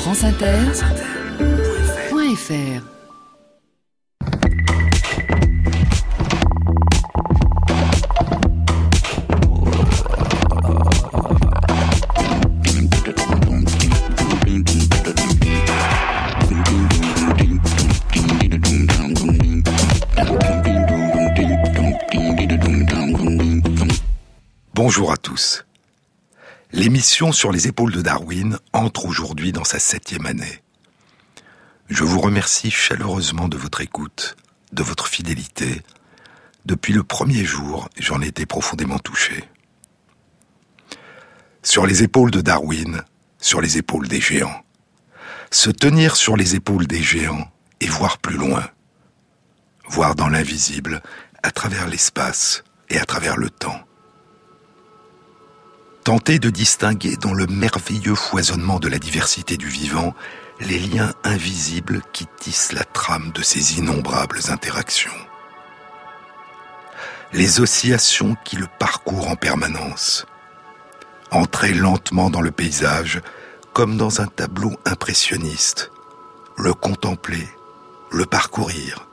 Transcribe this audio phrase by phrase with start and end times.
[0.00, 2.82] franceinter.fr
[24.74, 25.64] Bonjour à tous.
[26.80, 30.62] L'émission sur les épaules de Darwin entre aujourd'hui dans sa septième année.
[31.90, 34.34] Je vous remercie chaleureusement de votre écoute,
[34.72, 35.82] de votre fidélité.
[36.64, 39.44] Depuis le premier jour, j'en ai été profondément touché.
[41.62, 43.02] Sur les épaules de Darwin,
[43.38, 44.64] sur les épaules des géants.
[45.50, 48.66] Se tenir sur les épaules des géants et voir plus loin.
[49.86, 51.02] Voir dans l'invisible,
[51.42, 53.84] à travers l'espace et à travers le temps
[56.04, 60.14] tenter de distinguer dans le merveilleux foisonnement de la diversité du vivant
[60.60, 65.10] les liens invisibles qui tissent la trame de ces innombrables interactions.
[67.32, 70.26] Les oscillations qui le parcourent en permanence.
[71.30, 73.20] Entrer lentement dans le paysage
[73.72, 75.92] comme dans un tableau impressionniste.
[76.56, 77.48] Le contempler,
[78.10, 79.06] le parcourir.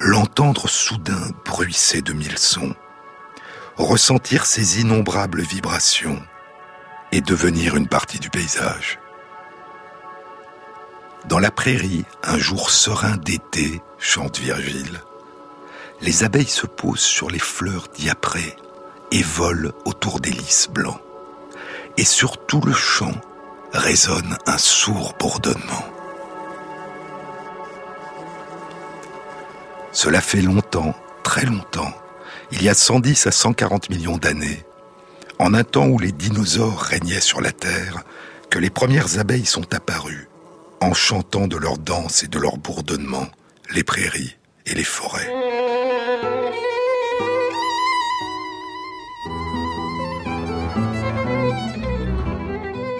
[0.00, 2.74] L'entendre soudain bruisser de mille sons
[3.78, 6.20] ressentir ces innombrables vibrations
[7.12, 8.98] et devenir une partie du paysage.
[11.26, 15.02] Dans la prairie, un jour serein d'été, chante Virgile,
[16.00, 18.56] les abeilles se posent sur les fleurs diaprées
[19.10, 21.00] et volent autour des lys blancs.
[21.96, 23.12] Et sur tout le champ
[23.72, 25.84] résonne un sourd bourdonnement.
[29.92, 31.92] Cela fait longtemps, très longtemps,
[32.50, 34.64] il y a 110 à 140 millions d'années,
[35.38, 38.04] en un temps où les dinosaures régnaient sur la Terre,
[38.50, 40.28] que les premières abeilles sont apparues,
[40.80, 43.28] en chantant de leur danse et de leur bourdonnement
[43.74, 45.30] les prairies et les forêts.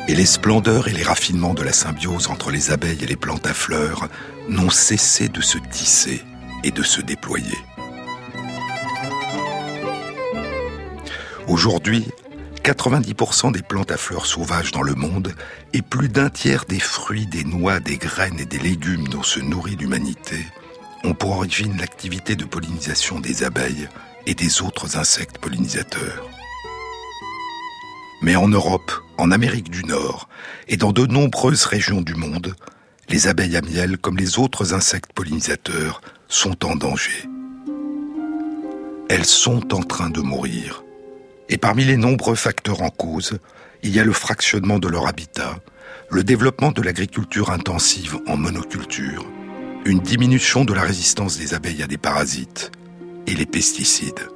[0.08, 3.47] Et les splendeurs et les raffinements de la symbiose entre les abeilles et les plantes
[3.47, 4.08] à fleurs
[4.48, 6.22] n'ont cessé de se tisser
[6.64, 7.58] et de se déployer.
[11.48, 12.06] Aujourd'hui,
[12.62, 15.34] 90% des plantes à fleurs sauvages dans le monde
[15.72, 19.41] et plus d'un tiers des fruits, des noix, des graines et des légumes dont se
[19.41, 20.37] nourrit l'humanité
[21.04, 23.88] ont pour origine l'activité de pollinisation des abeilles
[24.26, 26.28] et des autres insectes pollinisateurs.
[28.20, 30.28] Mais en Europe, en Amérique du Nord
[30.69, 32.54] et dans de nombreuses régions du monde,
[33.08, 37.26] les abeilles à miel, comme les autres insectes pollinisateurs, sont en danger.
[39.08, 40.82] Elles sont en train de mourir
[41.48, 43.38] et parmi les nombreux facteurs en cause,
[43.82, 45.59] il y a le fractionnement de leur habitat,
[46.10, 49.25] le développement de l'agriculture intensive en monoculture,
[49.84, 52.70] une diminution de la résistance des abeilles à des parasites
[53.26, 54.28] et les pesticides,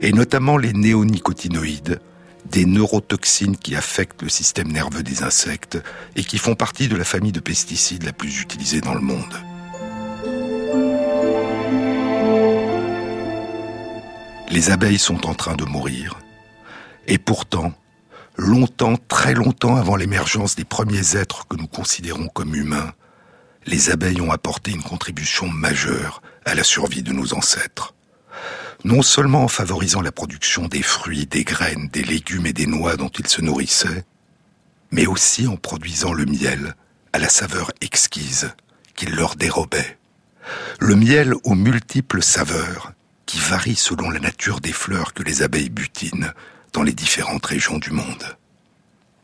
[0.00, 2.00] et notamment les néonicotinoïdes,
[2.50, 5.78] des neurotoxines qui affectent le système nerveux des insectes
[6.16, 9.34] et qui font partie de la famille de pesticides la plus utilisée dans le monde.
[14.50, 16.18] Les abeilles sont en train de mourir
[17.06, 17.72] et pourtant,
[18.36, 22.92] longtemps, très longtemps avant l'émergence des premiers êtres que nous considérons comme humains,
[23.66, 27.94] les abeilles ont apporté une contribution majeure à la survie de nos ancêtres.
[28.84, 32.96] Non seulement en favorisant la production des fruits, des graines, des légumes et des noix
[32.96, 34.04] dont ils se nourrissaient,
[34.90, 36.74] mais aussi en produisant le miel
[37.12, 38.52] à la saveur exquise
[38.96, 39.98] qu'ils leur dérobaient.
[40.80, 42.92] Le miel aux multiples saveurs
[43.26, 46.32] qui varient selon la nature des fleurs que les abeilles butinent
[46.72, 48.36] dans les différentes régions du monde.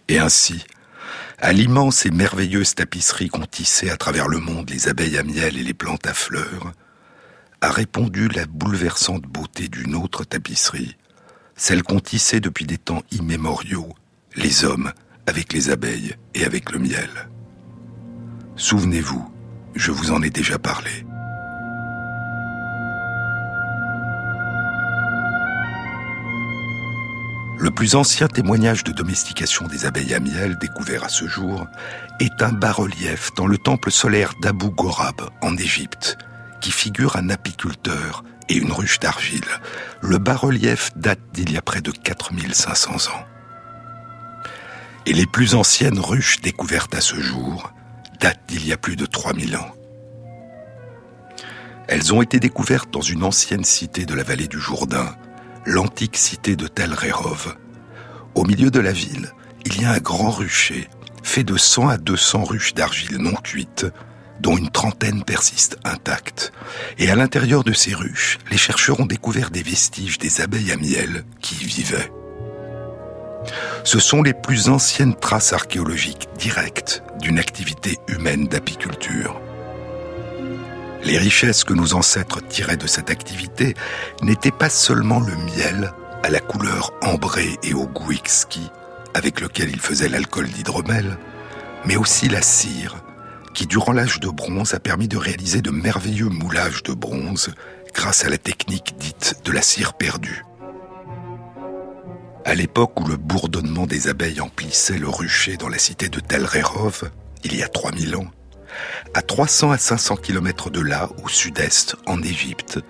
[0.09, 0.65] Et ainsi,
[1.39, 5.57] à l'immense et merveilleuse tapisserie qu'ont tissée à travers le monde les abeilles à miel
[5.57, 6.73] et les plantes à fleurs,
[7.61, 10.97] a répondu la bouleversante beauté d'une autre tapisserie,
[11.57, 13.95] celle qu'ont tissée depuis des temps immémoriaux
[14.37, 14.93] les hommes
[15.27, 17.29] avec les abeilles et avec le miel.
[18.57, 19.31] Souvenez-vous,
[19.75, 20.91] je vous en ai déjà parlé.
[27.61, 31.67] Le plus ancien témoignage de domestication des abeilles à miel découvert à ce jour
[32.21, 36.19] est un bas-relief dans le temple solaire d'Abu Gorab en Égypte,
[36.61, 39.49] qui figure un apiculteur et une ruche d'argile.
[40.01, 43.25] Le bas-relief date d'il y a près de 4500 ans.
[45.07, 47.73] Et les plus anciennes ruches découvertes à ce jour
[48.21, 49.75] datent d'il y a plus de 3000 ans.
[51.89, 55.17] Elles ont été découvertes dans une ancienne cité de la vallée du Jourdain,
[55.69, 57.55] l'antique cité de Tel Rehov.
[58.35, 59.35] Au milieu de la ville,
[59.67, 60.89] il y a un grand rucher,
[61.23, 63.87] fait de 100 à 200 ruches d'argile non cuites,
[64.41, 66.53] dont une trentaine persistent intactes.
[66.97, 70.77] Et à l'intérieur de ces ruches, les chercheurs ont découvert des vestiges des abeilles à
[70.77, 72.11] miel qui y vivaient.
[73.85, 79.39] Ce sont les plus anciennes traces archéologiques directes d'une activité humaine d'apiculture.
[81.05, 83.75] Les richesses que nos ancêtres tiraient de cette activité
[84.23, 85.93] n'étaient pas seulement le miel
[86.23, 88.71] à la couleur ambrée et au goût exquis
[89.15, 91.19] avec lequel ils faisaient l'alcool d'hydromel,
[91.85, 92.97] mais aussi la cire,
[93.55, 97.53] qui durant l'âge de bronze a permis de réaliser de merveilleux moulages de bronze
[97.95, 100.45] grâce à la technique dite de la cire perdue.
[102.45, 106.45] À l'époque où le bourdonnement des abeilles emplissait le rucher dans la cité de Tel
[106.45, 107.11] Rerov,
[107.45, 108.31] il y a 3000 ans,
[109.15, 112.81] à 300 à 500 km de là, au sud-est, en Égypte,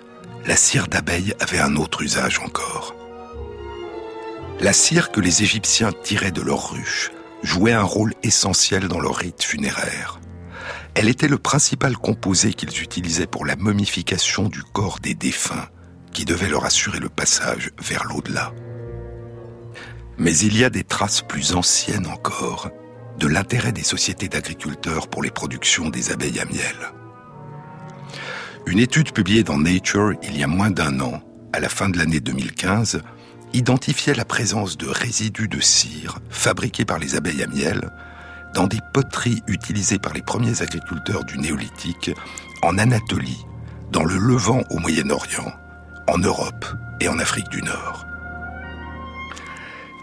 [0.45, 2.95] la cire d'abeille avait un autre usage encore.
[4.59, 7.11] La cire que les Égyptiens tiraient de leurs ruches
[7.43, 10.19] jouait un rôle essentiel dans leur rite funéraire.
[10.95, 15.69] Elle était le principal composé qu'ils utilisaient pour la momification du corps des défunts,
[16.11, 18.53] qui devait leur assurer le passage vers l'au-delà.
[20.17, 22.69] Mais il y a des traces plus anciennes encore
[23.19, 26.75] de l'intérêt des sociétés d'agriculteurs pour les productions des abeilles à miel.
[28.65, 31.21] Une étude publiée dans Nature il y a moins d'un an,
[31.53, 33.01] à la fin de l'année 2015,
[33.53, 37.91] identifiait la présence de résidus de cire fabriqués par les abeilles à miel
[38.55, 42.11] dans des poteries utilisées par les premiers agriculteurs du néolithique
[42.63, 43.45] en Anatolie,
[43.91, 45.51] dans le Levant au Moyen-Orient,
[46.07, 46.65] en Europe
[46.99, 48.08] et en Afrique du Nord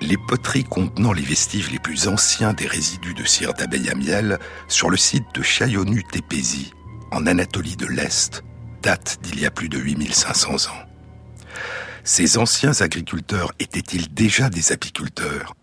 [0.00, 4.38] les poteries contenant les vestiges les plus anciens des résidus de cire d'abeille à miel
[4.68, 6.72] sur le site de Chayonu Tepesi,
[7.10, 8.42] en Anatolie de l'Est,
[8.82, 10.86] datent d'il y a plus de 8500 ans.
[12.04, 15.54] Ces anciens agriculteurs étaient-ils déjà des apiculteurs?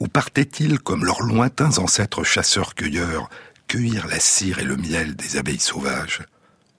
[0.00, 3.28] Ou partaient-ils, comme leurs lointains ancêtres chasseurs-cueilleurs,
[3.68, 6.22] cueillir la cire et le miel des abeilles sauvages?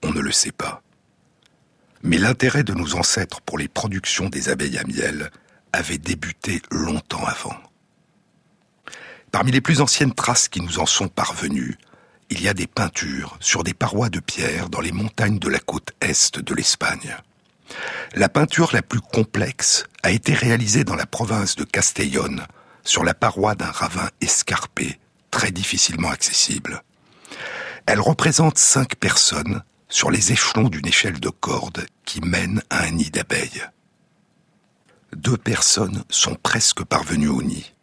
[0.04, 0.82] On ne le sait pas.
[2.02, 5.32] Mais l'intérêt de nos ancêtres pour les productions des abeilles à miel
[5.74, 7.58] avait débuté longtemps avant.
[9.31, 11.78] Parmi les plus anciennes traces qui nous en sont parvenues,
[12.30, 15.60] il y a des peintures sur des parois de pierre dans les montagnes de la
[15.60, 17.18] côte est de l'Espagne.
[18.14, 22.42] La peinture la plus complexe a été réalisée dans la province de Castellón,
[22.84, 25.00] sur la paroi d'un ravin escarpé,
[25.31, 26.84] très difficilement accessible.
[27.86, 32.92] Elle représente cinq personnes sur les échelons d'une échelle de corde qui mène à un
[32.92, 33.64] nid d'abeilles
[35.15, 37.74] deux personnes sont presque parvenues au nid.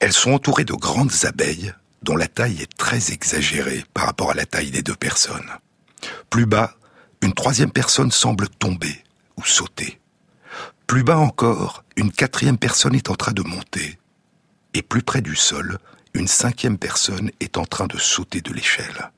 [0.00, 1.72] Elles sont entourées de grandes abeilles
[2.02, 5.50] dont la taille est très exagérée par rapport à la taille des deux personnes.
[6.30, 6.76] Plus bas,
[7.22, 9.02] une troisième personne semble tomber
[9.36, 10.00] ou sauter.
[10.86, 13.98] Plus bas encore, une quatrième personne est en train de monter.
[14.74, 15.78] Et plus près du sol,
[16.14, 19.10] une cinquième personne est en train de sauter de l'échelle.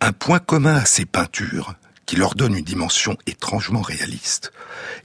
[0.00, 1.74] Un point commun à ces peintures,
[2.06, 4.52] qui leur donne une dimension étrangement réaliste,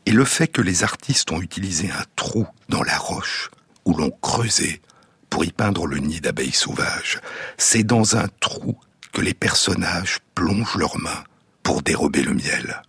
[0.06, 3.50] et le fait que les artistes ont utilisé un trou dans la roche
[3.86, 4.82] où l'on creusait
[5.30, 7.20] pour y peindre le nid d'abeilles sauvages.
[7.58, 8.78] C'est dans un trou
[9.14, 11.24] que les personnages plongent leurs mains
[11.64, 12.82] pour dérober le miel.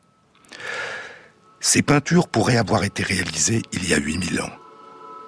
[1.60, 4.52] Ces peintures pourraient avoir été réalisées il y a 8000 ans.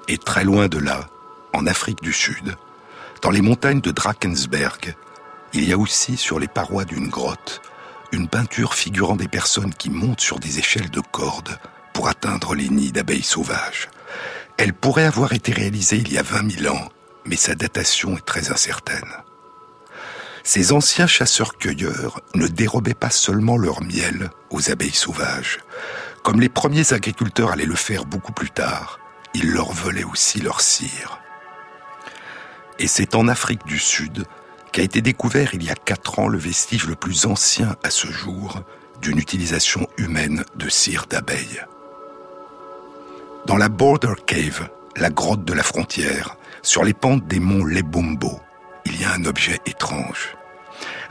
[0.08, 1.08] Et très loin de là,
[1.52, 2.56] en Afrique du Sud,
[3.22, 4.94] dans les montagnes de Drakensberg,
[5.52, 7.60] il y a aussi sur les parois d'une grotte
[8.12, 11.58] une peinture figurant des personnes qui montent sur des échelles de cordes
[11.92, 13.88] pour atteindre les nids d'abeilles sauvages.
[14.56, 16.88] Elle pourrait avoir été réalisée il y a 20 000 ans,
[17.24, 19.12] mais sa datation est très incertaine.
[20.42, 25.58] Ces anciens chasseurs-cueilleurs ne dérobaient pas seulement leur miel aux abeilles sauvages.
[26.22, 28.98] Comme les premiers agriculteurs allaient le faire beaucoup plus tard,
[29.34, 31.20] ils leur volaient aussi leur cire.
[32.78, 34.24] Et c'est en Afrique du Sud
[34.72, 38.06] qu'a été découvert il y a quatre ans le vestige le plus ancien à ce
[38.08, 38.62] jour
[39.00, 41.62] d'une utilisation humaine de cire d'abeille.
[43.46, 48.40] Dans la Border Cave, la grotte de la frontière, sur les pentes des monts Lebombo,
[48.84, 50.36] il y a un objet étrange.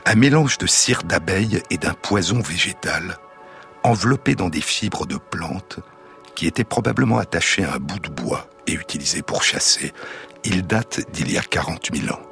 [0.06, 3.18] Un mélange de cire d'abeille et d'un poison végétal,
[3.82, 5.80] enveloppé dans des fibres de plantes,
[6.34, 9.92] qui étaient probablement attachées à un bout de bois et utilisé pour chasser.
[10.44, 12.29] Il date d'il y a 40 000 ans.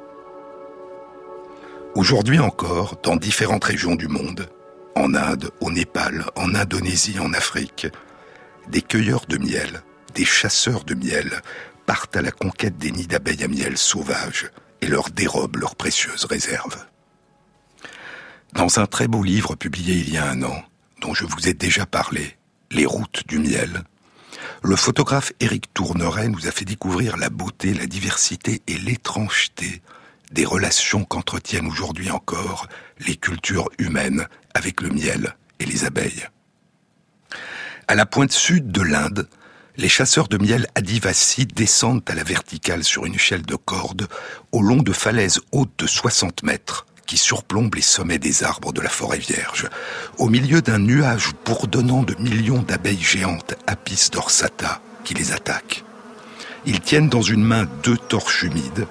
[1.95, 4.47] Aujourd'hui encore, dans différentes régions du monde,
[4.95, 7.87] en Inde, au Népal, en Indonésie, en Afrique,
[8.69, 9.81] des cueilleurs de miel,
[10.13, 11.41] des chasseurs de miel
[11.87, 16.25] partent à la conquête des nids d'abeilles à miel sauvages et leur dérobent leurs précieuses
[16.25, 16.85] réserves.
[18.53, 20.63] Dans un très beau livre publié il y a un an,
[21.01, 22.37] dont je vous ai déjà parlé,
[22.71, 23.83] Les routes du miel,
[24.61, 29.81] le photographe Éric Tourneret nous a fait découvrir la beauté, la diversité et l'étrangeté
[30.31, 32.67] des relations qu'entretiennent aujourd'hui encore
[33.05, 36.27] les cultures humaines avec le miel et les abeilles.
[37.87, 39.27] À la pointe sud de l'Inde,
[39.77, 44.07] les chasseurs de miel Adivasi descendent à la verticale sur une échelle de corde
[44.51, 48.81] au long de falaises hautes de 60 mètres qui surplombent les sommets des arbres de
[48.81, 49.67] la forêt vierge,
[50.19, 55.83] au milieu d'un nuage bourdonnant de millions d'abeilles géantes Apis dorsata qui les attaquent.
[56.65, 58.85] Ils tiennent dans une main deux torches humides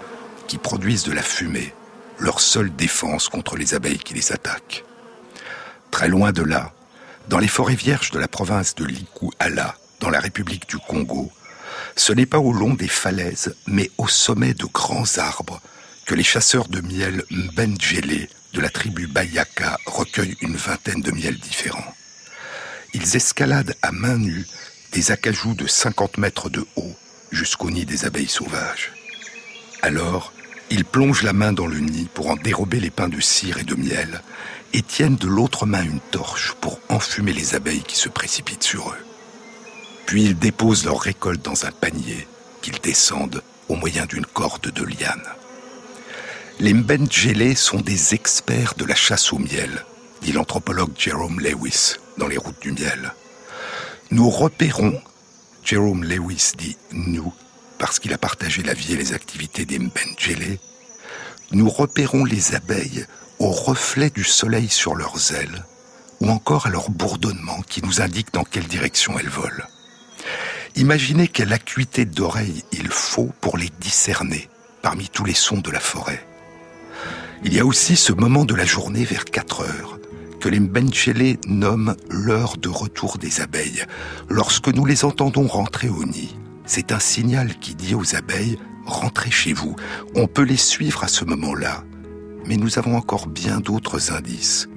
[0.48, 1.72] qui produisent de la fumée,
[2.18, 4.84] leur seule défense contre les abeilles qui les attaquent.
[5.92, 6.72] Très loin de là,
[7.28, 11.30] dans les forêts vierges de la province de Liku-Ala, dans la République du Congo,
[11.94, 15.60] ce n'est pas au long des falaises, mais au sommet de grands arbres
[16.06, 21.38] que les chasseurs de miel Mbenjele de la tribu Bayaka recueillent une vingtaine de miels
[21.38, 21.94] différents.
[22.94, 24.46] Ils escaladent à main nue
[24.92, 26.94] des acajous de 50 mètres de haut
[27.30, 28.92] jusqu'au nid des abeilles sauvages.
[29.82, 30.32] Alors,
[30.70, 33.64] ils plongent la main dans le nid pour en dérober les pains de cire et
[33.64, 34.22] de miel
[34.72, 38.90] et tiennent de l'autre main une torche pour enfumer les abeilles qui se précipitent sur
[38.90, 39.06] eux.
[40.06, 42.26] Puis ils déposent leur récolte dans un panier
[42.60, 45.24] qu'ils descendent au moyen d'une corde de liane.
[46.60, 49.84] Les Mbenjele sont des experts de la chasse au miel,
[50.22, 53.14] dit l'anthropologue Jerome Lewis dans Les routes du miel.
[54.10, 55.00] Nous repérons,
[55.62, 57.32] Jerome Lewis dit nous,
[57.78, 60.58] parce qu'il a partagé la vie et les activités des Mbenjele,
[61.52, 63.06] nous repérons les abeilles
[63.38, 65.64] au reflet du soleil sur leurs ailes,
[66.20, 69.64] ou encore à leur bourdonnement qui nous indique dans quelle direction elles volent.
[70.76, 74.48] Imaginez quelle acuité d'oreille il faut pour les discerner
[74.82, 76.24] parmi tous les sons de la forêt.
[77.44, 79.98] Il y a aussi ce moment de la journée vers 4 heures
[80.40, 83.84] que les Mbenchele nomment l'heure de retour des abeilles.
[84.28, 86.34] Lorsque nous les entendons rentrer au nid,
[86.68, 89.74] c'est un signal qui dit aux abeilles rentrez chez vous.
[90.14, 91.82] On peut les suivre à ce moment-là,
[92.46, 94.68] mais nous avons encore bien d'autres indices,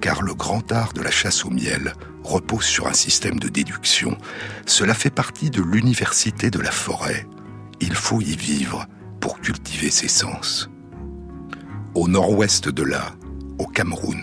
[0.00, 4.16] car le grand art de la chasse au miel repose sur un système de déduction.
[4.64, 7.26] Cela fait partie de l'université de la forêt.
[7.80, 8.86] Il faut y vivre
[9.20, 10.70] pour cultiver ses sens
[11.94, 13.14] au nord-ouest de là,
[13.58, 14.20] au Cameroun.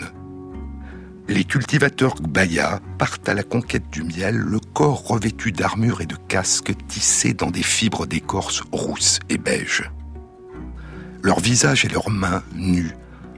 [1.32, 6.18] Les cultivateurs Gbaya partent à la conquête du miel, le corps revêtu d'armure et de
[6.28, 9.90] casques tissés dans des fibres d'écorce rousses et beiges.
[11.22, 12.92] Leurs visages et leurs mains, nus,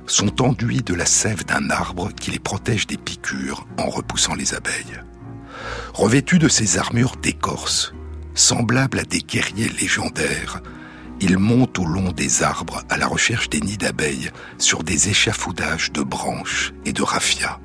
[0.07, 4.55] sont enduits de la sève d'un arbre qui les protège des piqûres en repoussant les
[4.55, 4.99] abeilles.
[5.93, 7.93] Revêtus de ces armures d'écorce,
[8.33, 10.63] semblables à des guerriers légendaires,
[11.21, 15.91] ils montent au long des arbres à la recherche des nids d'abeilles sur des échafaudages
[15.91, 17.59] de branches et de raffias.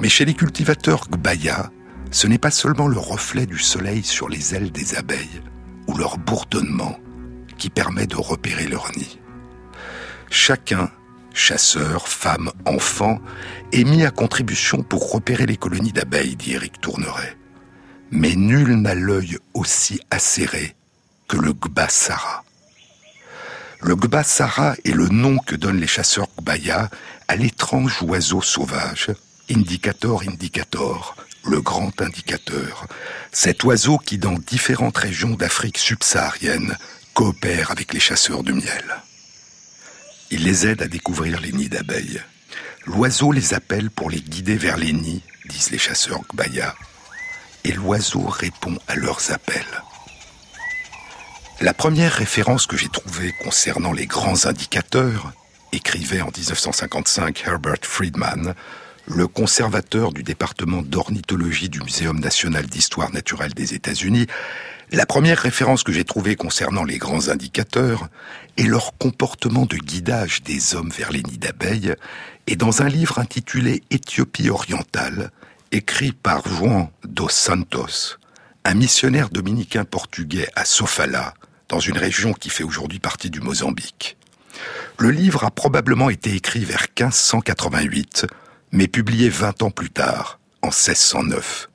[0.00, 1.70] Mais chez les cultivateurs Gbaya,
[2.10, 5.42] ce n'est pas seulement le reflet du soleil sur les ailes des abeilles
[5.86, 6.98] ou leur bourdonnement
[7.58, 9.18] qui permet de repérer leur nid.
[10.30, 10.90] Chacun,
[11.32, 13.20] chasseur, femme, enfant,
[13.72, 17.36] est mis à contribution pour repérer les colonies d'abeilles, dit Eric Tourneret.
[18.10, 20.76] Mais nul n'a l'œil aussi acéré
[21.28, 22.44] que le Gbasara.
[23.82, 26.90] Le Gbasara est le nom que donnent les chasseurs Gbaya
[27.28, 29.10] à l'étrange oiseau sauvage,
[29.48, 32.88] Indicator indicator, le grand indicateur.
[33.30, 36.76] Cet oiseau qui, dans différentes régions d'Afrique subsaharienne,
[37.14, 38.84] coopère avec les chasseurs de miel.
[40.32, 42.20] Il les aide à découvrir les nids d'abeilles.
[42.86, 46.74] L'oiseau les appelle pour les guider vers les nids, disent les chasseurs Gbaya,
[47.62, 49.82] et l'oiseau répond à leurs appels.
[51.60, 55.32] La première référence que j'ai trouvée concernant les grands indicateurs,
[55.70, 58.54] écrivait en 1955 Herbert Friedman,
[59.06, 64.26] le conservateur du département d'ornithologie du Muséum national d'histoire naturelle des États-Unis,
[64.92, 68.08] la première référence que j'ai trouvée concernant les grands indicateurs
[68.56, 71.94] est leur comportement de guidage des hommes vers les nids d'abeilles
[72.46, 75.30] est dans un livre intitulé Éthiopie orientale,
[75.72, 78.18] écrit par Juan dos Santos,
[78.64, 81.34] un missionnaire dominicain portugais à Sofala,
[81.68, 84.16] dans une région qui fait aujourd'hui partie du Mozambique.
[84.98, 88.26] Le livre a probablement été écrit vers 1588,
[88.72, 91.68] mais publié 20 ans plus tard, en 1609.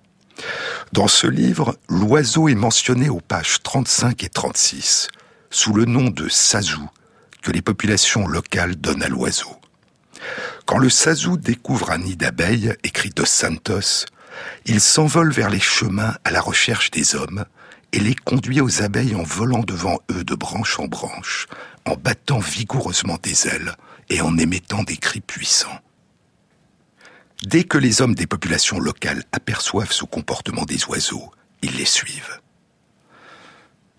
[0.92, 5.08] Dans ce livre, l'oiseau est mentionné aux pages 35 et 36,
[5.50, 6.90] sous le nom de sazou,
[7.42, 9.56] que les populations locales donnent à l'oiseau.
[10.66, 14.06] Quand le sazou découvre un nid d'abeilles, écrit de Santos,
[14.66, 17.46] il s'envole vers les chemins à la recherche des hommes,
[17.94, 21.48] et les conduit aux abeilles en volant devant eux de branche en branche,
[21.86, 23.76] en battant vigoureusement des ailes
[24.10, 25.80] et en émettant des cris puissants.
[27.44, 31.32] Dès que les hommes des populations locales aperçoivent ce comportement des oiseaux,
[31.64, 32.40] ils les suivent.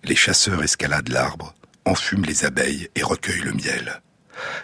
[0.04, 4.00] Les chasseurs escaladent l'arbre, enfument les abeilles et recueillent le miel.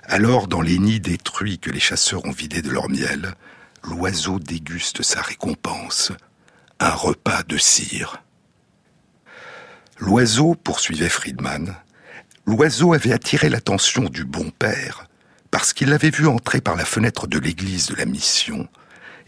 [0.04, 3.34] Alors, dans les nids détruits que les chasseurs ont vidés de leur miel,
[3.82, 6.12] l'oiseau déguste sa récompense,
[6.78, 8.22] un repas de cire.
[9.98, 11.74] L'oiseau, poursuivait Friedman,
[12.46, 15.07] l'oiseau avait attiré l'attention du bon père
[15.58, 18.68] parce qu'il l'avait vu entrer par la fenêtre de l'église de la mission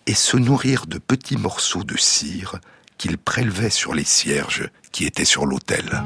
[0.07, 2.61] et se nourrir de petits morceaux de cire
[2.99, 6.05] qu'il prélevait sur les cierges qui étaient sur l'autel.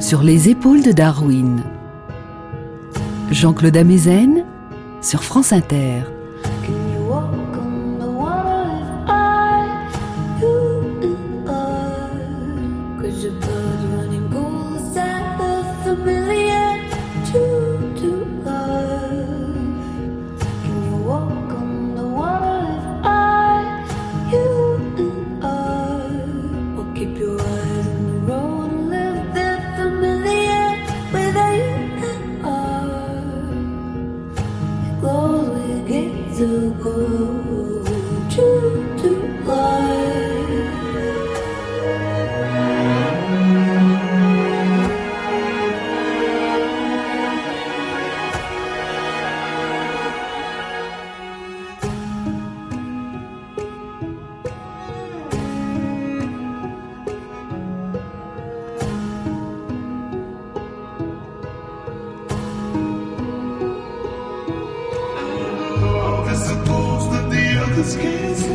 [0.00, 1.64] Sur les épaules de Darwin.
[3.30, 4.37] Jean-Claude Amezen
[5.00, 6.17] sur France Inter.
[67.78, 68.47] the skies.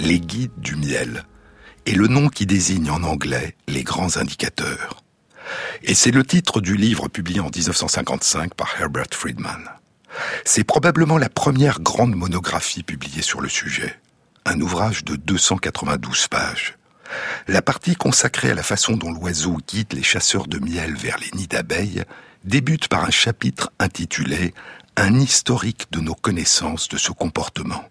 [0.00, 1.24] Les guides du miel,
[1.86, 5.02] est le nom qui désigne en anglais les grands indicateurs.
[5.82, 9.70] Et c'est le titre du livre publié en 1955 par Herbert Friedman.
[10.44, 13.98] C'est probablement la première grande monographie publiée sur le sujet,
[14.44, 16.76] un ouvrage de 292 pages.
[17.48, 21.30] La partie consacrée à la façon dont l'oiseau guide les chasseurs de miel vers les
[21.34, 22.04] nids d'abeilles
[22.44, 24.52] débute par un chapitre intitulé
[24.96, 27.84] Un historique de nos connaissances de ce comportement.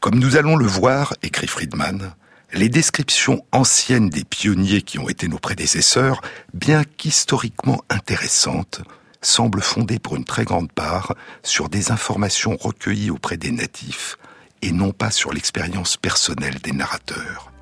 [0.00, 2.14] Comme nous allons le voir, écrit Friedman,
[2.54, 6.22] les descriptions anciennes des pionniers qui ont été nos prédécesseurs,
[6.54, 8.80] bien qu'historiquement intéressantes,
[9.20, 14.16] semblent fondées pour une très grande part sur des informations recueillies auprès des natifs
[14.62, 17.52] et non pas sur l'expérience personnelle des narrateurs.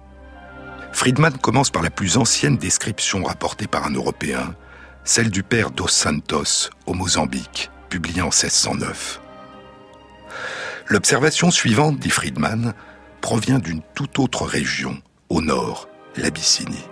[0.93, 4.55] Friedman commence par la plus ancienne description rapportée par un Européen,
[5.03, 9.23] celle du père Dos Santos au Mozambique, publiée en 1609.
[10.91, 12.73] L'observation suivante, dit Friedman,
[13.21, 14.97] provient d'une toute autre région,
[15.29, 16.87] au nord, l'Abyssinie.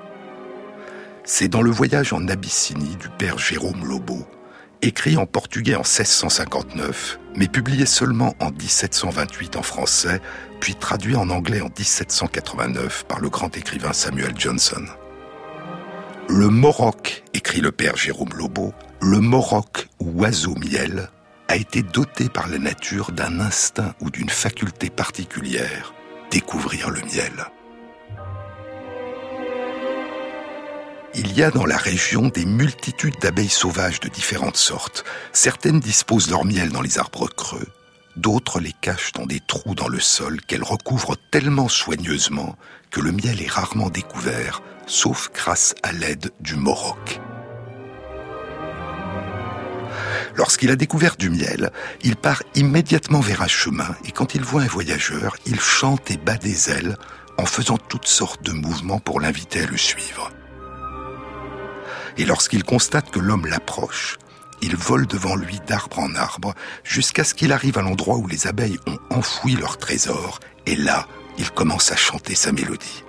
[1.25, 4.27] C'est dans le voyage en Abyssinie du père Jérôme Lobo,
[4.83, 10.21] écrit en portugais en 1659, mais publié seulement en 1728 en français,
[10.61, 14.85] puis traduit en anglais en 1789 par le grand écrivain Samuel Johnson.
[16.29, 21.09] Le moroc, écrit le père Jérôme Lobo, le moroc ou oiseau miel
[21.49, 25.95] a été doté par la nature d'un instinct ou d'une faculté particulière,
[26.31, 27.47] découvrir le miel.
[31.15, 35.05] Il y a dans la région des multitudes d'abeilles sauvages de différentes sortes.
[35.33, 37.69] Certaines disposent leur miel dans les arbres creux,
[38.17, 42.57] d'autres les cachent dans des trous dans le sol qu'elles recouvrent tellement soigneusement
[42.91, 47.21] que le miel est rarement découvert, sauf grâce à l'aide du moroc.
[50.37, 51.73] Lorsqu'il a découvert du miel,
[52.03, 56.19] il part immédiatement vers un chemin et quand il voit un voyageur, il chante et
[56.19, 56.97] bat des ailes
[57.39, 60.31] en faisant toutes sortes de mouvements pour l'inviter à le suivre.
[62.19, 64.19] Et lorsqu'il constate que l'homme l'approche,
[64.61, 68.47] il vole devant lui d'arbre en arbre jusqu'à ce qu'il arrive à l'endroit où les
[68.47, 71.07] abeilles ont enfoui leur trésor et là,
[71.39, 73.05] il commence à chanter sa mélodie.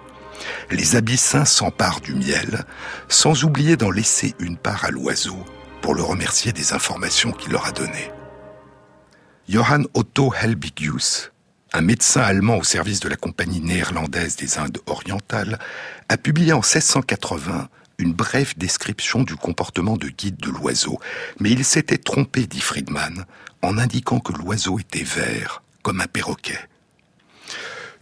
[0.71, 2.63] Les abyssins s'emparent du miel,
[3.09, 5.45] sans oublier d'en laisser une part à l'oiseau
[5.81, 8.11] pour le remercier des informations qu'il leur a données.
[9.49, 11.31] Johann Otto Helbigius,
[11.73, 15.59] un médecin allemand au service de la Compagnie néerlandaise des Indes orientales,
[16.09, 20.99] a publié en 1680 une brève description du comportement de guide de l'oiseau,
[21.39, 23.25] mais il s'était trompé, dit Friedman,
[23.61, 26.59] en indiquant que l'oiseau était vert, comme un perroquet.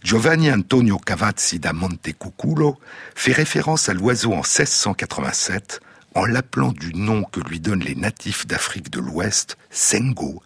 [0.02, 2.78] Giovanni Antonio Cavazzi da Montecuculo
[3.14, 5.80] fait référence à l'oiseau en 1687
[6.16, 10.42] en l'appelant du nom que lui donnent les natifs d'Afrique de l'Ouest, Sengo,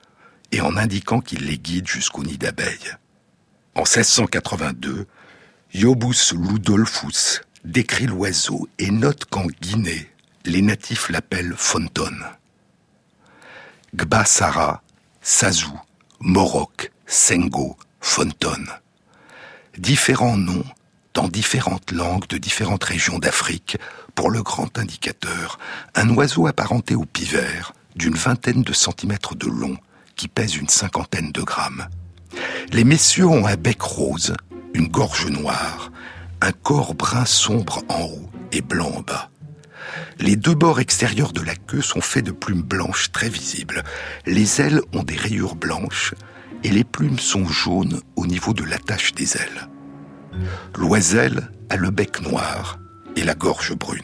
[0.51, 2.97] et en indiquant qu'il les guide jusqu'au nid d'abeilles.
[3.77, 5.07] En 1682,
[5.73, 10.11] Iobus Ludolfus décrit l'oiseau et note qu'en Guinée,
[10.45, 12.17] les natifs l'appellent Fonton.
[13.95, 14.83] Gbasara,
[15.23, 15.79] Sazou,
[16.19, 18.65] Morok, Sengo, Fonton.
[19.79, 20.65] Différents noms
[21.14, 23.79] dans différentes langues de différentes régions d'Afrique
[24.14, 25.59] pour le grand indicateur,
[25.94, 29.77] un oiseau apparenté au pivert d'une vingtaine de centimètres de long
[30.16, 31.88] qui pèse une cinquantaine de grammes.
[32.73, 34.35] Les messieurs ont un bec rose,
[34.75, 35.90] une gorge noire,
[36.40, 39.31] un corps brun sombre en haut et blanc en bas.
[40.18, 43.83] Les deux bords extérieurs de la queue sont faits de plumes blanches très visibles.
[44.27, 46.14] Les ailes ont des rayures blanches
[46.62, 49.70] et les plumes sont jaunes au niveau de l'attache des ailes.
[50.77, 52.79] L'oiselle a le bec noir
[53.16, 54.03] et la gorge brune.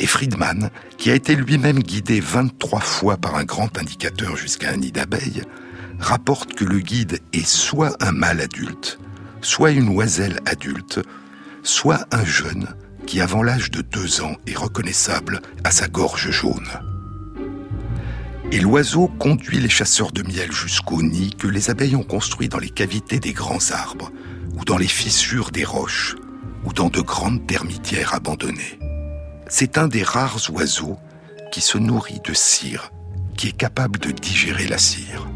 [0.00, 4.76] Et Friedman, qui a été lui-même guidé 23 fois par un grand indicateur jusqu'à un
[4.76, 5.42] nid d'abeilles,
[5.98, 8.98] rapporte que le guide est soit un mâle adulte,
[9.40, 11.00] soit une oiselle adulte,
[11.62, 12.68] soit un jeune
[13.06, 16.68] qui, avant l'âge de deux ans, est reconnaissable à sa gorge jaune.
[18.52, 22.58] Et l'oiseau conduit les chasseurs de miel jusqu'au nid que les abeilles ont construit dans
[22.58, 24.12] les cavités des grands arbres,
[24.56, 26.16] ou dans les fissures des roches,
[26.64, 28.78] ou dans de grandes termitières abandonnées.
[29.48, 30.98] C'est un des rares oiseaux
[31.52, 32.90] qui se nourrit de cire,
[33.36, 35.28] qui est capable de digérer la cire.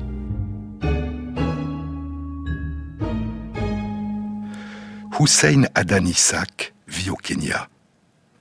[5.21, 7.69] Hussein Adan Isaac vit au Kenya.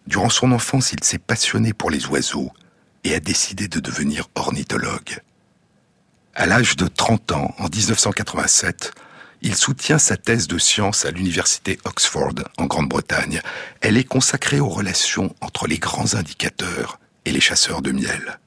[0.08, 2.52] Durant son enfance, il s'est passionné pour les oiseaux
[3.04, 5.20] et a décidé de devenir ornithologue.
[6.36, 8.94] À l'âge de 30 ans, en 1987,
[9.42, 13.42] il soutient sa thèse de science à l'université Oxford, en Grande-Bretagne.
[13.82, 18.40] Elle est consacrée aux relations entre les grands indicateurs et les chasseurs de miel.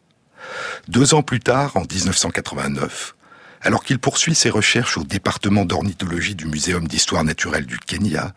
[0.88, 3.14] Deux ans plus tard, en 1989,
[3.62, 8.34] alors qu'il poursuit ses recherches au département d'ornithologie du Muséum d'histoire naturelle du Kenya,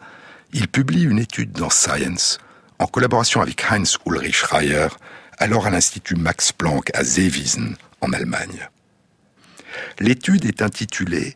[0.53, 2.37] il publie une étude dans Science,
[2.79, 4.87] en collaboration avec Heinz Ulrich Schreier,
[5.39, 8.69] alors à l'Institut Max Planck à Seewiesen, en Allemagne.
[9.99, 11.35] L'étude est intitulée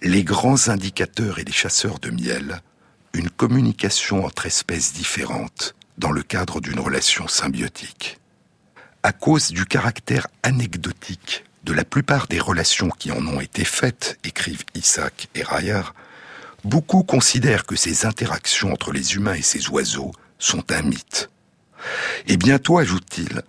[0.00, 2.62] Les grands indicateurs et les chasseurs de miel,
[3.14, 8.20] une communication entre espèces différentes dans le cadre d'une relation symbiotique.
[9.02, 14.20] À cause du caractère anecdotique de la plupart des relations qui en ont été faites,
[14.22, 15.82] écrivent Isaac et Rayer,
[16.62, 21.28] beaucoup considèrent que ces interactions entre les humains et ces oiseaux sont un mythe.
[22.28, 23.42] Et bientôt, ajoute-t-il,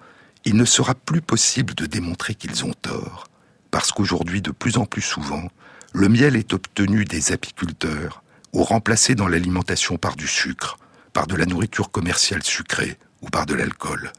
[0.45, 3.27] il ne sera plus possible de démontrer qu'ils ont tort,
[3.69, 5.47] parce qu'aujourd'hui, de plus en plus souvent,
[5.93, 8.23] le miel est obtenu des apiculteurs
[8.53, 10.77] ou remplacé dans l'alimentation par du sucre,
[11.13, 14.11] par de la nourriture commerciale sucrée ou par de l'alcool.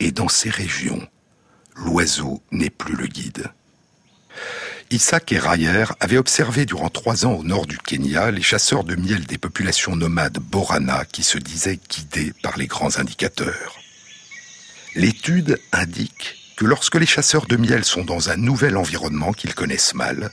[0.00, 1.06] Et dans ces régions,
[1.74, 3.50] l'oiseau n'est plus le guide.
[4.90, 8.96] Isaac et Rayer avaient observé durant trois ans au nord du Kenya les chasseurs de
[8.96, 13.76] miel des populations nomades Borana qui se disaient guidés par les grands indicateurs.
[14.94, 19.94] L'étude indique que lorsque les chasseurs de miel sont dans un nouvel environnement qu'ils connaissent
[19.94, 20.30] mal,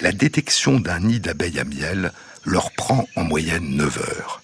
[0.00, 2.12] la détection d'un nid d'abeilles à miel
[2.44, 4.42] leur prend en moyenne 9 heures.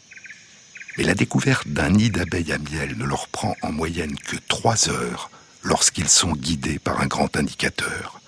[0.96, 4.88] Mais la découverte d'un nid d'abeilles à miel ne leur prend en moyenne que 3
[4.88, 5.30] heures
[5.62, 8.20] lorsqu'ils sont guidés par un grand indicateur.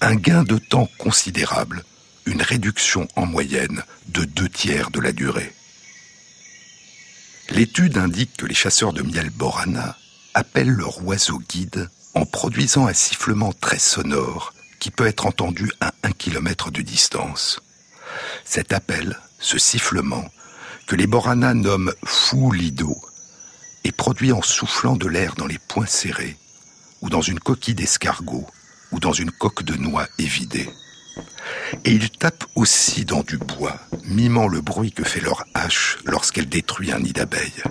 [0.00, 1.84] Un gain de temps considérable,
[2.26, 5.52] une réduction en moyenne de deux tiers de la durée.
[7.50, 9.96] L'étude indique que les chasseurs de miel Borana
[10.34, 14.52] appellent leur oiseau guide en produisant un sifflement très sonore
[14.86, 17.58] qui peut être entendu à un kilomètre de distance.
[18.44, 20.24] Cet appel, ce sifflement,
[20.86, 22.96] que les Borana nomment fou lido,
[23.82, 26.36] est produit en soufflant de l'air dans les poings serrés,
[27.02, 28.46] ou dans une coquille d'escargot,
[28.92, 30.70] ou dans une coque de noix évidée.
[31.84, 36.48] Et ils tapent aussi dans du bois, mimant le bruit que fait leur hache lorsqu'elle
[36.48, 37.64] détruit un nid d'abeilles.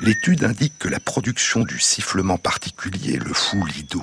[0.00, 4.02] L'étude indique que la production du sifflement particulier, le fou lido,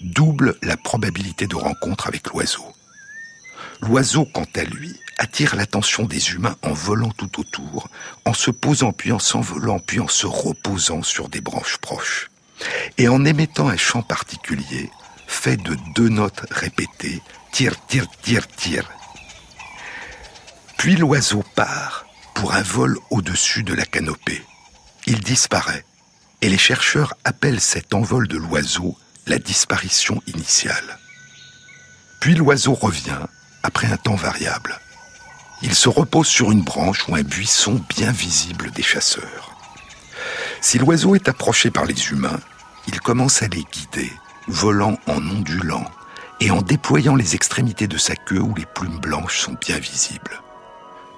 [0.00, 2.64] double la probabilité de rencontre avec l'oiseau.
[3.80, 7.88] L'oiseau, quant à lui, attire l'attention des humains en volant tout autour,
[8.24, 12.30] en se posant puis en s'envolant puis en se reposant sur des branches proches.
[12.98, 14.90] Et en émettant un chant particulier,
[15.26, 17.20] fait de deux notes répétées,
[17.52, 18.90] tire, tire, tire, tire.
[20.78, 24.42] Puis l'oiseau part pour un vol au-dessus de la canopée
[25.06, 25.84] il disparaît,
[26.42, 30.98] et les chercheurs appellent cet envol de l'oiseau la disparition initiale.
[32.20, 33.18] Puis l'oiseau revient,
[33.62, 34.78] après un temps variable.
[35.62, 39.56] Il se repose sur une branche ou un buisson bien visible des chasseurs.
[40.60, 42.40] Si l'oiseau est approché par les humains,
[42.86, 44.12] il commence à les guider,
[44.46, 45.84] volant en ondulant
[46.40, 50.40] et en déployant les extrémités de sa queue où les plumes blanches sont bien visibles.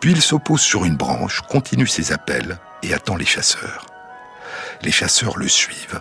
[0.00, 3.86] Puis il s'oppose sur une branche, continue ses appels et attend les chasseurs.
[4.82, 6.00] Les chasseurs le suivent,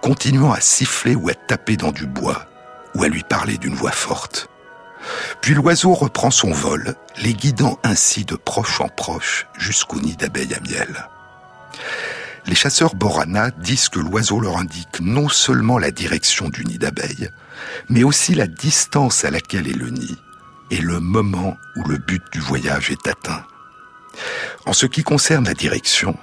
[0.00, 2.46] continuant à siffler ou à taper dans du bois,
[2.94, 4.48] ou à lui parler d'une voix forte.
[5.40, 10.54] Puis l'oiseau reprend son vol, les guidant ainsi de proche en proche jusqu'au nid d'abeilles
[10.54, 11.08] à miel.
[12.46, 17.30] Les chasseurs Borana disent que l'oiseau leur indique non seulement la direction du nid d'abeilles,
[17.88, 20.16] mais aussi la distance à laquelle est le nid
[20.70, 23.44] et le moment où le but du voyage est atteint.
[24.66, 26.16] En ce qui concerne la direction,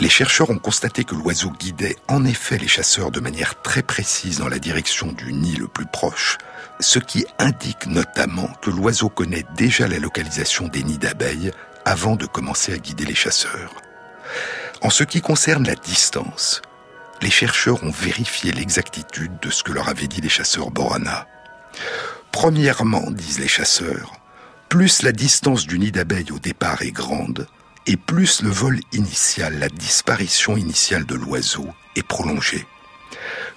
[0.00, 4.38] les chercheurs ont constaté que l'oiseau guidait en effet les chasseurs de manière très précise
[4.38, 6.38] dans la direction du nid le plus proche,
[6.80, 11.52] ce qui indique notamment que l'oiseau connaît déjà la localisation des nids d'abeilles
[11.84, 13.74] avant de commencer à guider les chasseurs.
[14.80, 16.62] En ce qui concerne la distance,
[17.20, 21.26] les chercheurs ont vérifié l'exactitude de ce que leur avaient dit les chasseurs Borana.
[22.32, 24.12] Premièrement, disent les chasseurs,
[24.70, 27.46] plus la distance du nid d'abeilles au départ est grande,
[27.86, 32.66] et plus le vol initial, la disparition initiale de l'oiseau est prolongée.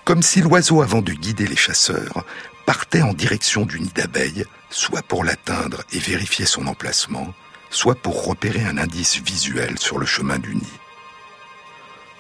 [0.06, 2.26] Comme si l'oiseau, avant de guider les chasseurs,
[2.66, 7.34] partait en direction du nid d'abeilles, soit pour l'atteindre et vérifier son emplacement,
[7.70, 10.80] soit pour repérer un indice visuel sur le chemin du nid.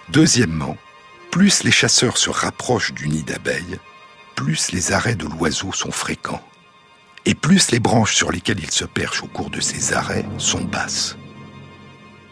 [0.09, 0.77] Deuxièmement,
[1.31, 3.79] plus les chasseurs se rapprochent du nid d'abeilles,
[4.35, 6.43] plus les arrêts de l'oiseau sont fréquents,
[7.25, 10.63] et plus les branches sur lesquelles il se perche au cours de ces arrêts sont
[10.63, 11.17] basses.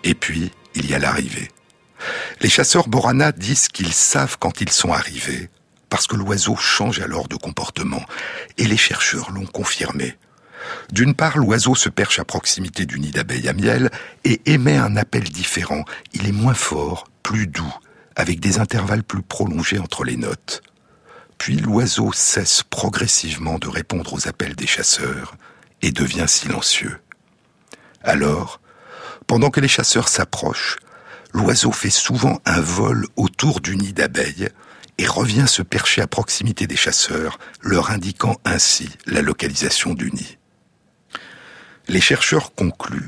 [0.04, 1.50] Et puis, il y a l'arrivée.
[2.40, 5.50] Les chasseurs Borana disent qu'ils savent quand ils sont arrivés,
[5.90, 8.04] parce que l'oiseau change alors de comportement,
[8.58, 10.18] et les chercheurs l'ont confirmé.
[10.92, 13.90] D'une part, l'oiseau se perche à proximité du nid d'abeilles à miel
[14.24, 15.84] et émet un appel différent.
[16.14, 17.74] Il est moins fort, plus doux,
[18.16, 20.62] avec des intervalles plus prolongés entre les notes.
[21.38, 25.36] Puis l'oiseau cesse progressivement de répondre aux appels des chasseurs
[25.82, 27.00] et devient silencieux.
[28.04, 28.61] Alors,
[29.32, 30.76] pendant que les chasseurs s'approchent,
[31.32, 34.50] l'oiseau fait souvent un vol autour du nid d'abeilles
[34.98, 40.38] et revient se percher à proximité des chasseurs, leur indiquant ainsi la localisation du nid.
[41.88, 43.08] Les chercheurs concluent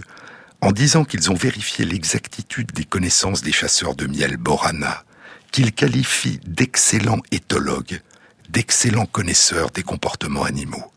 [0.61, 5.03] en disant qu'ils ont vérifié l'exactitude des connaissances des chasseurs de miel Borana,
[5.51, 7.99] qu'ils qualifient d'excellents éthologues
[8.47, 10.92] d'excellents connaisseurs des comportements animaux.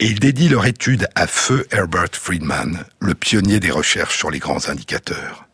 [0.00, 4.38] Et ils dédient leur étude à feu Herbert Friedman, le pionnier des recherches sur les
[4.38, 5.46] grands indicateurs.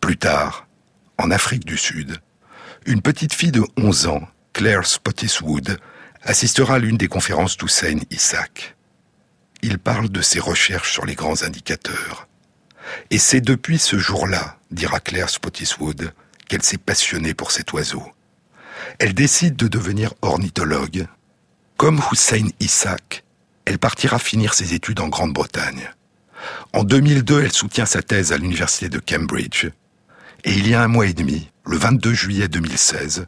[0.00, 0.66] Plus tard,
[1.18, 2.20] en Afrique du Sud,
[2.86, 5.78] une petite fille de 11 ans, Claire Spottiswood,
[6.22, 8.76] assistera à l'une des conférences d'Hussein Isaac.
[9.62, 12.28] Il parle de ses recherches sur les grands indicateurs.
[13.10, 16.12] Et c'est depuis ce jour-là, dira Claire Spottiswood,
[16.48, 18.04] qu'elle s'est passionnée pour cet oiseau.
[18.98, 21.06] Elle décide de devenir ornithologue.
[21.76, 23.22] Comme Hussein Isaac,
[23.66, 25.90] elle partira finir ses études en Grande-Bretagne.
[26.72, 29.66] En 2002, elle soutient sa thèse à l'université de Cambridge.
[30.44, 33.26] Et il y a un mois et demi, le 22 juillet 2016,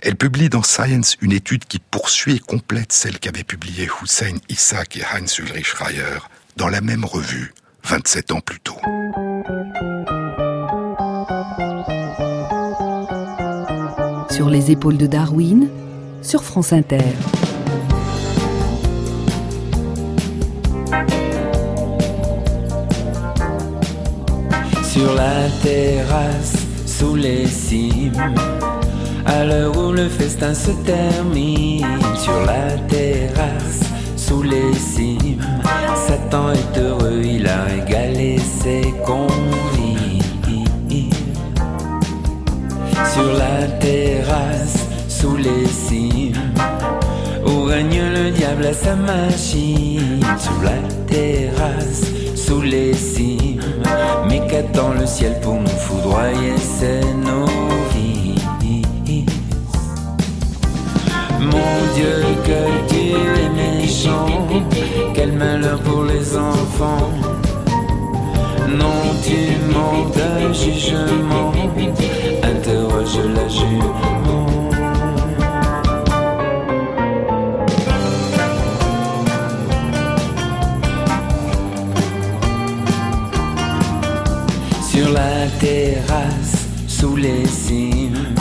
[0.00, 4.96] elle publie dans Science une étude qui poursuit et complète celle qu'avaient publiée Hussein Isaac
[4.96, 6.18] et Heinz Ulrich Schreier
[6.56, 7.52] dans la même revue,
[7.84, 8.78] 27 ans plus tôt.
[14.30, 15.68] Sur les épaules de Darwin,
[16.22, 17.02] sur France Inter.
[24.82, 28.12] Sur la terrasse, sous les cimes,
[29.26, 33.82] à l'heure où le festin se termine, sur la terrasse,
[34.16, 35.40] sous les cimes,
[36.06, 39.58] Satan est heureux, il a régalé ses convives.
[43.14, 46.34] Sur la terrasse, sous les cimes,
[47.68, 52.04] règne le diable à sa machine, sous la terrasse,
[52.34, 53.60] sous les cimes,
[54.26, 57.46] mais qu'attend le ciel pour nous foudroyer, c'est nos
[57.92, 58.36] vies.
[61.40, 63.02] Mon Dieu, que tu
[63.42, 64.26] es méchant,
[65.14, 67.10] quel malheur pour les enfants.
[68.80, 69.40] Non, tu
[69.74, 71.52] manques de jugement,
[72.42, 74.17] interroge la jument.
[85.08, 88.34] Sur la terrasse, sous les cimes,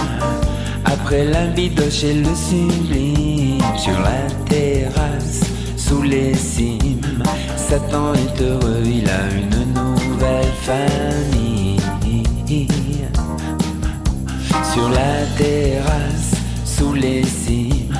[0.83, 3.61] après la bidoche et le sublime.
[3.77, 5.43] Sur la terrasse,
[5.77, 7.23] sous les cimes,
[7.55, 11.77] Satan est heureux, il a une nouvelle famille.
[14.73, 16.33] Sur la terrasse,
[16.65, 17.95] sous les cimes,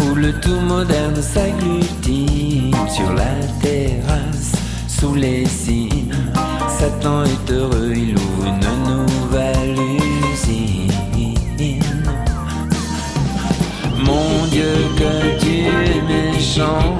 [0.00, 2.74] où le tout moderne s'agglutine.
[2.88, 4.52] Sur la terrasse,
[4.88, 5.99] sous les cimes,
[6.80, 9.76] Satan est heureux, il ouvre une nouvelle
[10.32, 10.90] usine.
[14.02, 16.98] Mon Dieu, que tu es méchant,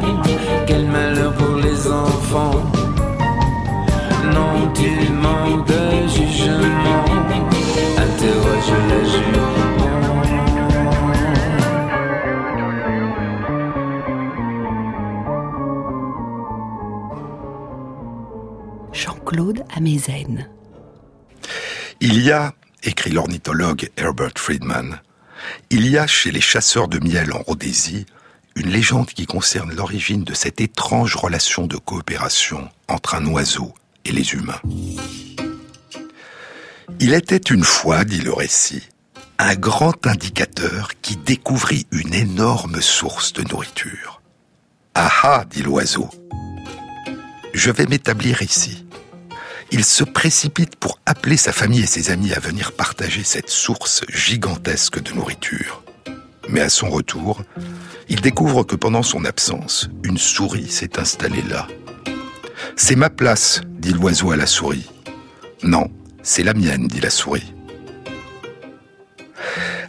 [0.66, 2.61] quel malheur pour les enfants.
[4.35, 7.05] Non, tu manques de jugement,
[7.97, 9.39] interroge la jument.
[22.00, 25.00] Il y a, écrit l'ornithologue Herbert Friedman,
[25.70, 28.07] il y a chez les chasseurs de miel en Rhodésie
[28.57, 33.72] une légende qui concerne l'origine de cette étrange relation de coopération entre un oiseau
[34.05, 34.61] et les humains.
[36.98, 38.88] Il était une fois, dit le récit,
[39.38, 44.20] un grand indicateur qui découvrit une énorme source de nourriture.
[44.94, 46.11] Ah ah, dit l'oiseau,
[47.55, 48.85] je vais m'établir ici.
[49.73, 54.03] Il se précipite pour appeler sa famille et ses amis à venir partager cette source
[54.09, 55.85] gigantesque de nourriture.
[56.49, 57.43] Mais à son retour,
[58.09, 61.69] il découvre que pendant son absence, une souris s'est installée là.
[62.75, 64.91] C'est ma place, dit l'oiseau à la souris.
[65.63, 65.89] Non,
[66.23, 67.55] c'est la mienne, dit la souris.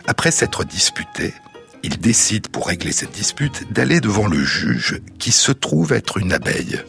[0.06, 1.34] Après s'être disputé,
[1.82, 6.34] il décide pour régler cette dispute d'aller devant le juge qui se trouve être une
[6.34, 6.80] abeille.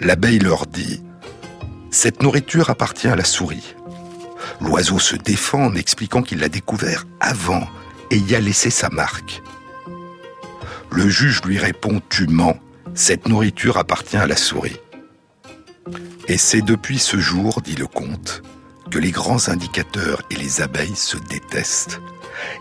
[0.00, 1.02] L'abeille leur dit
[1.90, 3.74] Cette nourriture appartient à la souris.
[4.60, 7.66] L'oiseau se défend en expliquant qu'il l'a découvert avant
[8.10, 9.42] et y a laissé sa marque.
[10.90, 12.56] Le juge lui répond Tu mens,
[12.94, 14.78] cette nourriture appartient à la souris.
[16.28, 18.42] Et c'est depuis ce jour, dit le comte,
[18.90, 22.00] que les grands indicateurs et les abeilles se détestent.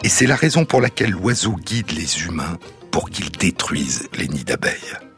[0.03, 2.57] Et c'est la raison pour laquelle l'oiseau guide les humains
[2.91, 5.08] pour qu'ils détruisent les nids d'abeilles.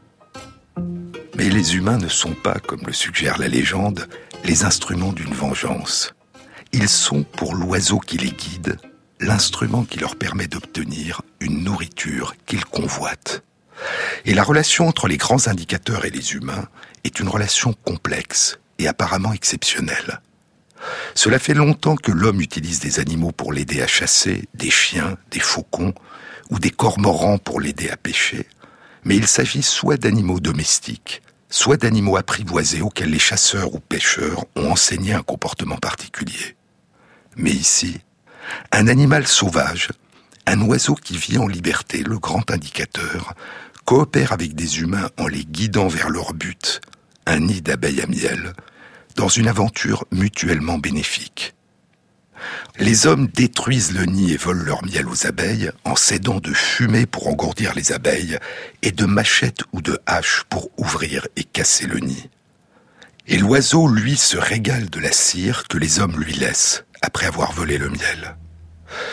[1.41, 4.07] Mais les humains ne sont pas, comme le suggère la légende,
[4.43, 6.13] les instruments d'une vengeance.
[6.71, 8.77] Ils sont, pour l'oiseau qui les guide,
[9.19, 13.41] l'instrument qui leur permet d'obtenir une nourriture qu'ils convoitent.
[14.25, 16.67] Et la relation entre les grands indicateurs et les humains
[17.05, 20.21] est une relation complexe et apparemment exceptionnelle.
[21.15, 25.39] Cela fait longtemps que l'homme utilise des animaux pour l'aider à chasser, des chiens, des
[25.39, 25.95] faucons
[26.51, 28.45] ou des cormorans pour l'aider à pêcher,
[29.05, 34.71] mais il s'agit soit d'animaux domestiques, soit d'animaux apprivoisés auxquels les chasseurs ou pêcheurs ont
[34.71, 36.55] enseigné un comportement particulier.
[37.35, 37.99] Mais ici,
[38.71, 39.89] un animal sauvage,
[40.47, 43.35] un oiseau qui vit en liberté, le grand indicateur,
[43.85, 46.81] coopère avec des humains en les guidant vers leur but,
[47.25, 48.53] un nid d'abeilles à miel,
[49.15, 51.53] dans une aventure mutuellement bénéfique.
[52.79, 57.05] Les hommes détruisent le nid et volent leur miel aux abeilles en s'aidant de fumée
[57.05, 58.37] pour engourdir les abeilles
[58.81, 62.29] et de machettes ou de haches pour ouvrir et casser le nid.
[63.27, 67.51] Et l'oiseau, lui, se régale de la cire que les hommes lui laissent après avoir
[67.51, 68.35] volé le miel.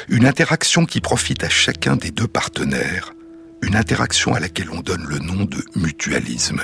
[0.09, 3.12] Une interaction qui profite à chacun des deux partenaires,
[3.62, 6.62] une interaction à laquelle on donne le nom de mutualisme.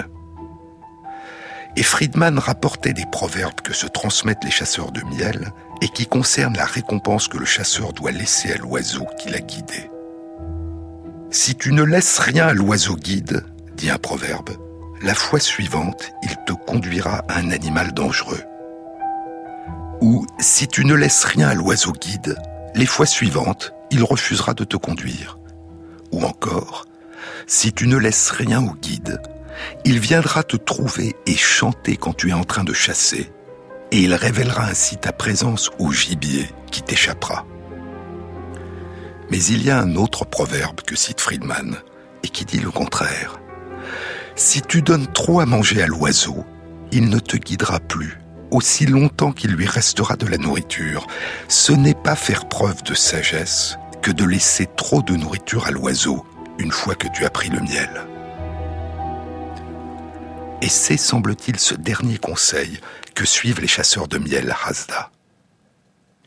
[1.77, 6.57] Et Friedman rapportait des proverbes que se transmettent les chasseurs de miel et qui concernent
[6.57, 9.91] la récompense que le chasseur doit laisser à l'oiseau qui l'a guidé.
[11.31, 13.45] Si tu ne laisses rien à l'oiseau guide,
[13.77, 14.51] dit un proverbe,
[15.03, 18.43] la fois suivante, il te conduira à un animal dangereux.
[20.01, 22.37] Ou si tu ne laisses rien à l'oiseau guide,
[22.75, 25.39] les fois suivantes, il refusera de te conduire.
[26.13, 26.87] Ou encore,
[27.47, 29.21] si tu ne laisses rien au guide,
[29.85, 33.31] il viendra te trouver et chanter quand tu es en train de chasser,
[33.95, 37.47] et il révélera ainsi ta présence au gibier qui t'échappera.
[39.31, 41.77] Mais il y a un autre proverbe que cite Friedman,
[42.25, 43.41] et qui dit le contraire.
[44.35, 46.45] Si tu donnes trop à manger à l'oiseau,
[46.91, 48.19] il ne te guidera plus,
[48.51, 51.07] aussi longtemps qu'il lui restera de la nourriture.
[51.47, 56.27] Ce n'est pas faire preuve de sagesse que de laisser trop de nourriture à l'oiseau
[56.59, 58.07] une fois que tu as pris le miel.
[60.63, 62.81] Et c'est, semble-t-il, ce dernier conseil
[63.15, 65.11] que suivent les chasseurs de miel Hasda.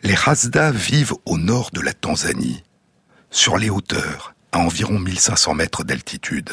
[0.04, 2.64] Les Hasda vivent au nord de la Tanzanie,
[3.30, 6.50] sur les hauteurs, à environ 1500 mètres d'altitude.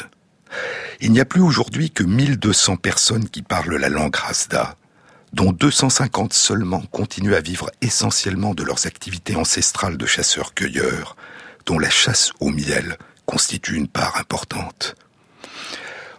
[0.99, 4.75] Il n'y a plus aujourd'hui que 1200 personnes qui parlent la langue Hasda,
[5.33, 11.15] dont 250 seulement continuent à vivre essentiellement de leurs activités ancestrales de chasseurs-cueilleurs,
[11.65, 14.95] dont la chasse au miel constitue une part importante.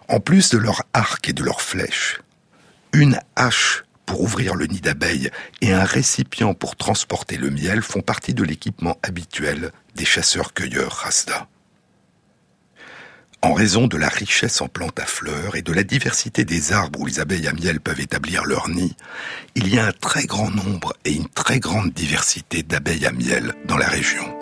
[0.07, 2.19] En plus de leurs arcs et de leurs flèches,
[2.93, 5.29] une hache pour ouvrir le nid d'abeilles
[5.61, 11.47] et un récipient pour transporter le miel font partie de l'équipement habituel des chasseurs-cueilleurs Rasda.
[13.43, 17.01] En raison de la richesse en plantes à fleurs et de la diversité des arbres
[17.01, 18.95] où les abeilles à miel peuvent établir leur nid,
[19.53, 23.53] il y a un très grand nombre et une très grande diversité d'abeilles à miel
[23.65, 24.36] dans la région.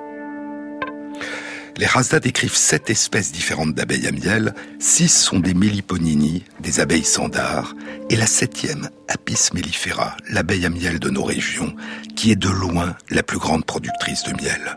[1.78, 7.03] Les Rasda décrivent sept espèces différentes d'abeilles à miel, six sont des Melliponini, des abeilles
[7.03, 7.73] sandars,
[8.09, 11.76] et la septième, Apis mellifera, l'abeille à miel de nos régions,
[12.15, 14.76] qui est de loin la plus grande productrice de miel.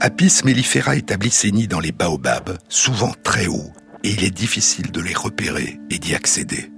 [0.00, 3.72] Apis mellifera établit ses nids dans les baobabs, souvent très hauts,
[4.04, 6.70] et il est difficile de les repérer et d'y accéder.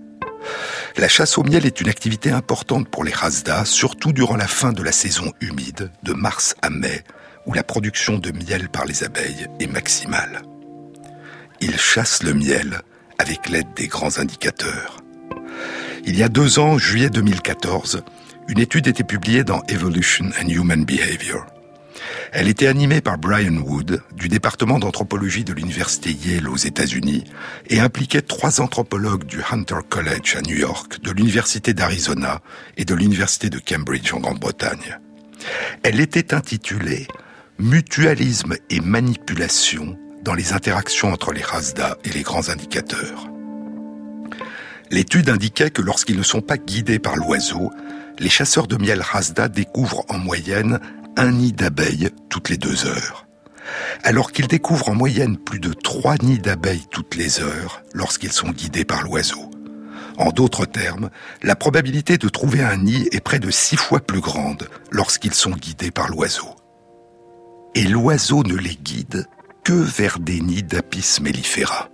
[0.96, 4.72] La chasse au miel est une activité importante pour les Rasda, surtout durant la fin
[4.72, 7.02] de la saison humide, de mars à mai,
[7.47, 10.43] où la production de miel par les abeilles est maximale.
[11.61, 12.82] Ils chassent le miel
[13.18, 14.99] avec l'aide des grands indicateurs.
[16.05, 18.03] Il y a deux ans, juillet 2014,
[18.49, 21.45] une étude était publiée dans Evolution and Human Behavior.
[22.32, 27.24] Elle était animée par Brian Wood du département d'anthropologie de l'université Yale aux États-Unis
[27.68, 32.41] et impliquait trois anthropologues du Hunter College à New York, de l'université d'Arizona
[32.76, 34.99] et de l'université de Cambridge en Grande-Bretagne.
[35.82, 37.07] Elle était intitulée
[37.61, 43.28] mutualisme et manipulation dans les interactions entre les Rasda et les grands indicateurs.
[44.90, 47.70] L'étude indiquait que lorsqu'ils ne sont pas guidés par l'oiseau,
[48.18, 50.80] les chasseurs de miel Rasda découvrent en moyenne
[51.18, 53.26] un nid d'abeilles toutes les deux heures,
[54.04, 58.50] alors qu'ils découvrent en moyenne plus de trois nids d'abeilles toutes les heures lorsqu'ils sont
[58.50, 59.50] guidés par l'oiseau.
[60.16, 61.11] En d'autres termes,
[61.42, 65.52] la probabilité de trouver un nid est près de six fois plus grande lorsqu'ils sont
[65.52, 66.56] guidés par l'oiseau
[67.74, 69.26] et l'oiseau ne les guide
[69.64, 71.88] que vers des nids d'Apis mellifera.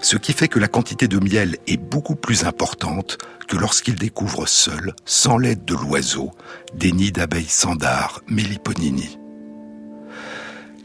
[0.00, 4.46] Ce qui fait que la quantité de miel est beaucoup plus importante que lorsqu'il découvre
[4.46, 6.32] seul, sans l'aide de l'oiseau,
[6.74, 9.18] des nids d'abeilles sandar Melliponini.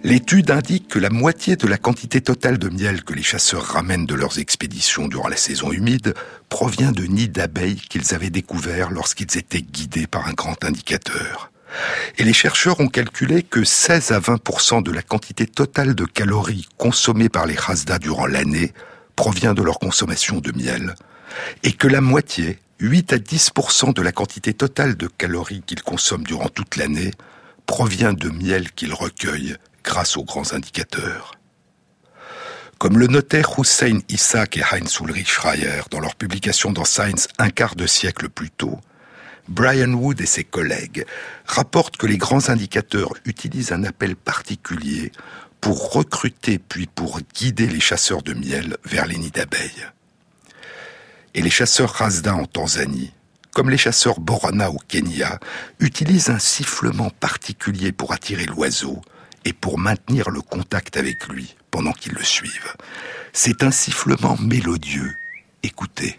[0.06, 4.06] L'étude indique que la moitié de la quantité totale de miel que les chasseurs ramènent
[4.06, 6.14] de leurs expéditions durant la saison humide
[6.50, 11.53] provient de nids d'abeilles qu'ils avaient découverts lorsqu'ils étaient guidés par un grand indicateur.
[12.18, 16.68] Et les chercheurs ont calculé que 16 à 20% de la quantité totale de calories
[16.78, 18.74] consommées par les Hasda durant l'année
[19.16, 20.96] provient de leur consommation de miel,
[21.64, 26.24] et que la moitié, 8 à 10% de la quantité totale de calories qu'ils consomment
[26.24, 27.12] durant toute l'année,
[27.66, 31.34] provient de miel qu'ils recueillent grâce aux grands indicateurs.
[32.80, 37.50] Comme le notaient Hussein Isaac et Heinz Ulrich Schreier dans leur publication dans Science un
[37.50, 38.80] quart de siècle plus tôt,
[39.48, 41.06] Brian Wood et ses collègues
[41.46, 45.12] rapportent que les grands indicateurs utilisent un appel particulier
[45.60, 49.88] pour recruter puis pour guider les chasseurs de miel vers les nids d'abeilles.
[51.34, 53.14] Et les chasseurs Rasda en Tanzanie,
[53.54, 55.40] comme les chasseurs Borana au Kenya,
[55.80, 59.02] utilisent un sifflement particulier pour attirer l'oiseau
[59.46, 62.76] et pour maintenir le contact avec lui pendant qu'ils le suivent.
[63.34, 65.16] C'est un sifflement mélodieux.
[65.64, 66.18] Écoutez.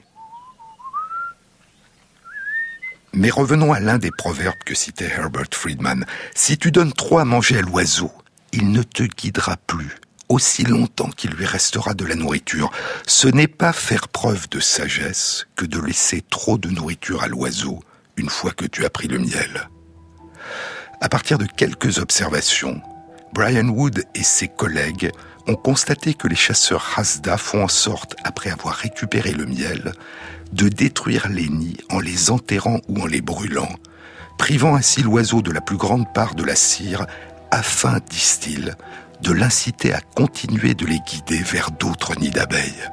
[3.17, 6.05] Mais revenons à l'un des proverbes que citait Herbert Friedman.
[6.35, 8.11] Si tu donnes trop à manger à l'oiseau,
[8.53, 9.97] il ne te guidera plus
[10.29, 12.73] aussi longtemps qu'il lui restera de la nourriture.
[13.07, 17.81] Ce n'est pas faire preuve de sagesse que de laisser trop de nourriture à l'oiseau
[18.17, 19.69] une fois que tu as pris le miel.
[21.01, 22.81] À partir de quelques observations,
[23.33, 25.13] Brian Wood et ses collègues
[25.47, 29.93] ont constaté que les chasseurs Hasda font en sorte, après avoir récupéré le miel,
[30.53, 33.69] de détruire les nids en les enterrant ou en les brûlant,
[34.39, 37.07] privant ainsi l'oiseau de la plus grande part de la cire
[37.51, 38.77] afin, disent-ils,
[39.21, 42.91] de l'inciter à continuer de les guider vers d'autres nids d'abeilles.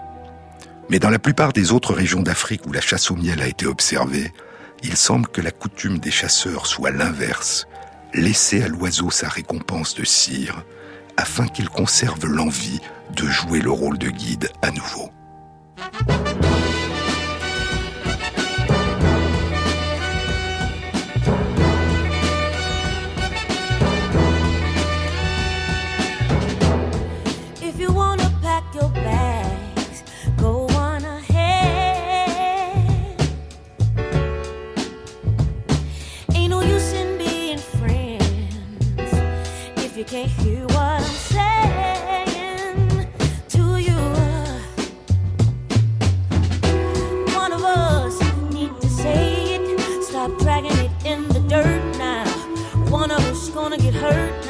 [0.90, 3.66] Mais dans la plupart des autres régions d'Afrique où la chasse au miel a été
[3.66, 4.32] observée,
[4.84, 7.68] il semble que la coutume des chasseurs soit l'inverse,
[8.14, 10.64] laisser à l'oiseau sa récompense de cire,
[11.18, 12.80] afin qu'il conserve l'envie
[13.16, 15.12] de jouer le rôle de guide à nouveau.
[53.72, 54.41] gonna get hurt.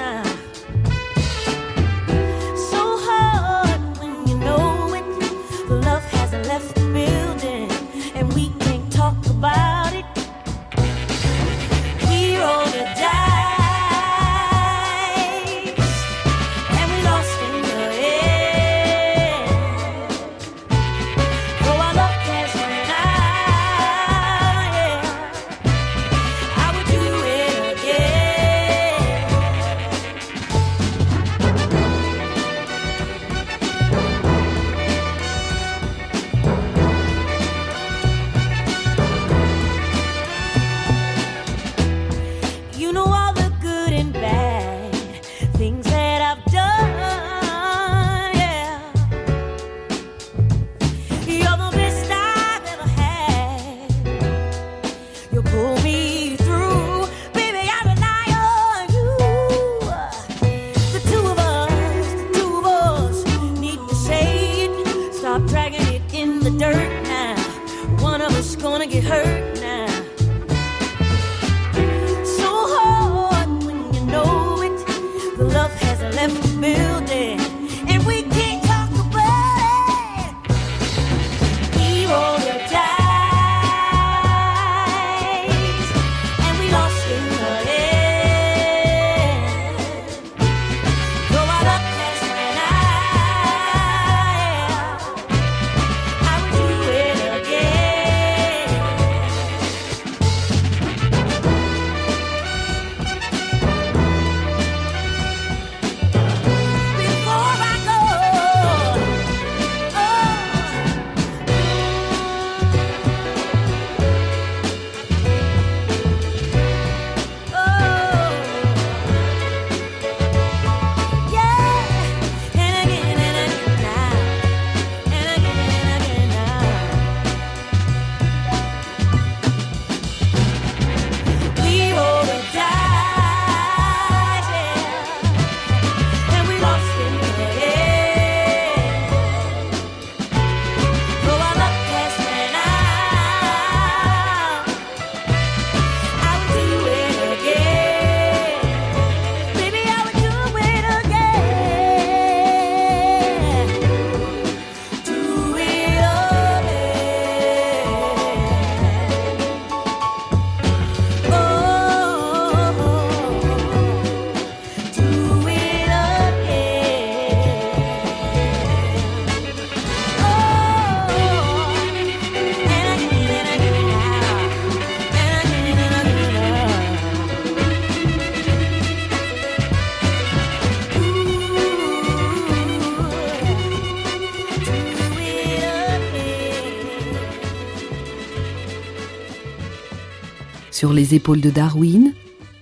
[190.82, 192.12] Sur les épaules de Darwin,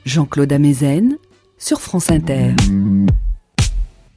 [0.04, 1.18] Jean-Claude Amezen,
[1.58, 2.54] sur France Inter.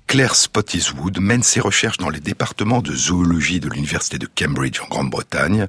[0.09, 4.89] Claire Spottiswood mène ses recherches dans les départements de zoologie de l'Université de Cambridge en
[4.89, 5.69] Grande-Bretagne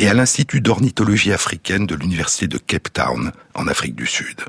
[0.00, 4.40] et à l'Institut d'ornithologie africaine de l'Université de Cape Town en Afrique du Sud.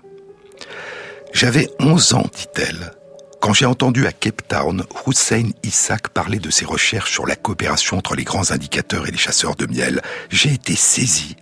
[1.32, 2.92] J'avais 11 ans, dit-elle,
[3.40, 8.00] quand j'ai entendu à Cape Town Hussein Isaac parler de ses recherches sur la coopération
[8.00, 10.02] entre les grands indicateurs et les chasseurs de miel,
[10.32, 11.36] j'ai été saisi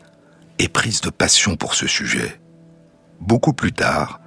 [0.59, 2.39] et prise de passion pour ce sujet.
[3.19, 4.19] Beaucoup plus tard,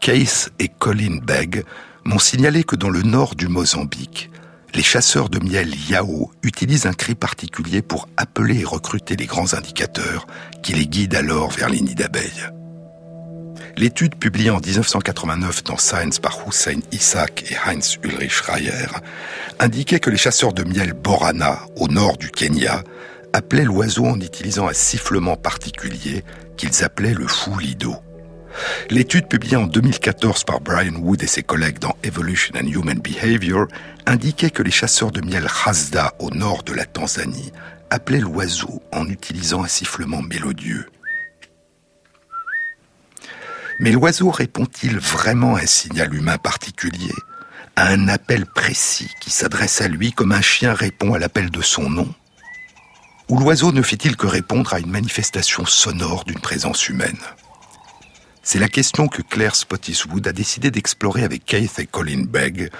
[0.00, 1.64] Case et Colin Begg
[2.04, 4.30] m'ont signalé que dans le nord du Mozambique,
[4.74, 9.54] les chasseurs de miel Yao utilisent un cri particulier pour appeler et recruter les grands
[9.54, 10.26] indicateurs
[10.62, 12.50] qui les guident alors vers les nids d'abeilles.
[13.76, 18.88] L'étude publiée en 1989 dans Science par Hussein Isaac et Heinz Ulrich Schreier
[19.60, 22.82] indiquait que les chasseurs de miel Borana, au nord du Kenya,
[23.32, 26.24] appelaient l'oiseau en utilisant un sifflement particulier
[26.56, 27.96] qu'ils appelaient le fou lido.
[28.90, 33.66] L'étude publiée en 2014 par Brian Wood et ses collègues dans Evolution and Human Behavior
[34.06, 37.52] indiquait que les chasseurs de miel Hasda au nord de la Tanzanie
[37.90, 40.86] appelaient l'oiseau en utilisant un sifflement mélodieux.
[43.80, 47.14] Mais l'oiseau répond-il vraiment à un signal humain particulier,
[47.76, 51.62] à un appel précis qui s'adresse à lui comme un chien répond à l'appel de
[51.62, 52.12] son nom?
[53.28, 57.18] Ou l'oiseau ne fait-il que répondre à une manifestation sonore d'une présence humaine?
[58.42, 62.70] C'est la question que Claire Spottiswood a décidé d'explorer avec Keith et Colin Begg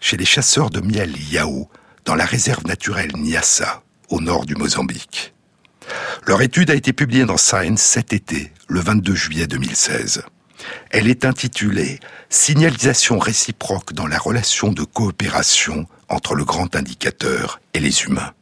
[0.00, 1.68] chez les chasseurs de miel Yao
[2.04, 5.34] dans la réserve naturelle Nyassa, au nord du Mozambique.
[6.26, 10.24] Leur étude a été publiée dans Science cet été, le 22 juillet 2016.
[10.90, 17.78] Elle est intitulée Signalisation réciproque dans la relation de coopération entre le grand indicateur et
[17.78, 18.32] les humains.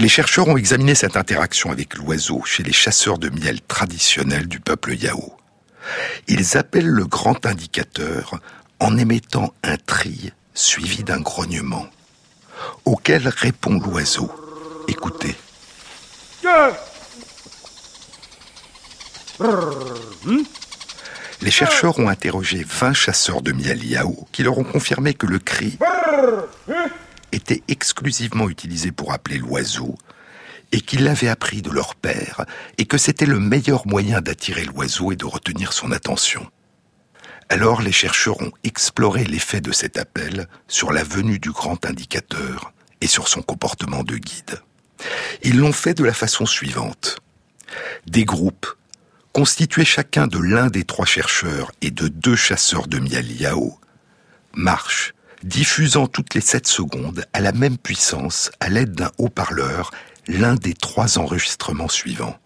[0.00, 4.58] Les chercheurs ont examiné cette interaction avec l'oiseau chez les chasseurs de miel traditionnels du
[4.58, 5.34] peuple Yao.
[6.26, 8.40] Ils appellent le grand indicateur
[8.78, 11.86] en émettant un tri suivi d'un grognement,
[12.86, 14.32] auquel répond l'oiseau.
[14.88, 15.36] Écoutez.
[21.42, 25.38] Les chercheurs ont interrogé 20 chasseurs de miel Yao qui leur ont confirmé que le
[25.38, 25.78] cri
[27.32, 29.96] était exclusivement utilisé pour appeler l'oiseau
[30.72, 32.44] et qu'ils l'avaient appris de leur père
[32.78, 36.48] et que c'était le meilleur moyen d'attirer l'oiseau et de retenir son attention.
[37.48, 42.72] Alors les chercheurs ont exploré l'effet de cet appel sur la venue du grand indicateur
[43.00, 44.60] et sur son comportement de guide.
[45.42, 47.18] Ils l'ont fait de la façon suivante.
[48.06, 48.66] Des groupes
[49.32, 53.78] constitués chacun de l'un des trois chercheurs et de deux chasseurs de miel Yao,
[54.54, 59.90] marchent, diffusant toutes les sept secondes à la même puissance à l'aide d'un haut-parleur
[60.26, 62.36] l'un des trois enregistrements suivants.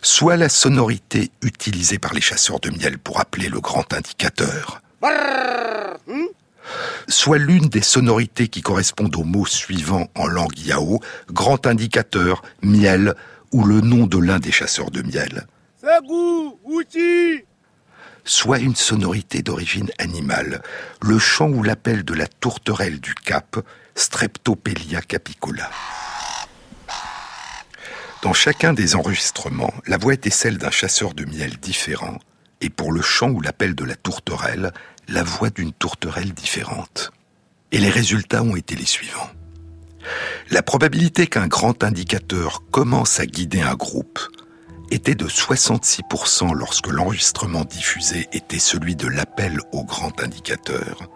[0.00, 4.80] Soit la sonorité utilisée par les chasseurs de miel pour appeler le grand indicateur,
[7.08, 11.00] soit l'une des sonorités qui correspondent au mot suivant en langue yao,
[11.30, 13.14] grand indicateur, miel,
[13.52, 15.46] ou le nom de l'un des chasseurs de miel
[18.28, 20.62] soit une sonorité d'origine animale,
[21.00, 23.56] le chant ou l'appel de la tourterelle du Cap,
[23.94, 25.70] Streptopelia capicola.
[28.22, 32.18] Dans chacun des enregistrements, la voix était celle d'un chasseur de miel différent,
[32.60, 34.72] et pour le chant ou l'appel de la tourterelle,
[35.08, 37.12] la voix d'une tourterelle différente.
[37.72, 39.30] Et les résultats ont été les suivants.
[40.50, 44.18] La probabilité qu'un grand indicateur commence à guider un groupe
[44.90, 51.08] était de 66% lorsque l'enregistrement diffusé était celui de l'appel au grand indicateur,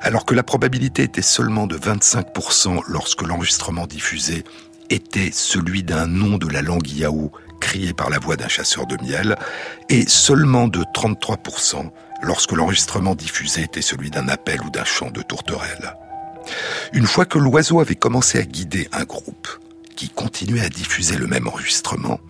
[0.00, 4.44] alors que la probabilité était seulement de 25% lorsque l'enregistrement diffusé
[4.90, 7.32] était celui d'un nom de la langue Yao
[7.62, 9.36] crié par la voix d'un chasseur de miel,
[9.88, 11.90] et seulement de 33%
[12.22, 15.94] lorsque l'enregistrement diffusé était celui d'un appel ou d'un chant de tourterelle.
[16.92, 19.48] Une fois que l'oiseau avait commencé à guider un groupe,
[19.94, 22.20] qui continuait à diffuser le même enregistrement,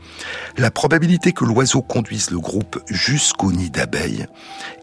[0.57, 4.27] la probabilité que l'oiseau conduise le groupe jusqu'au nid d'abeilles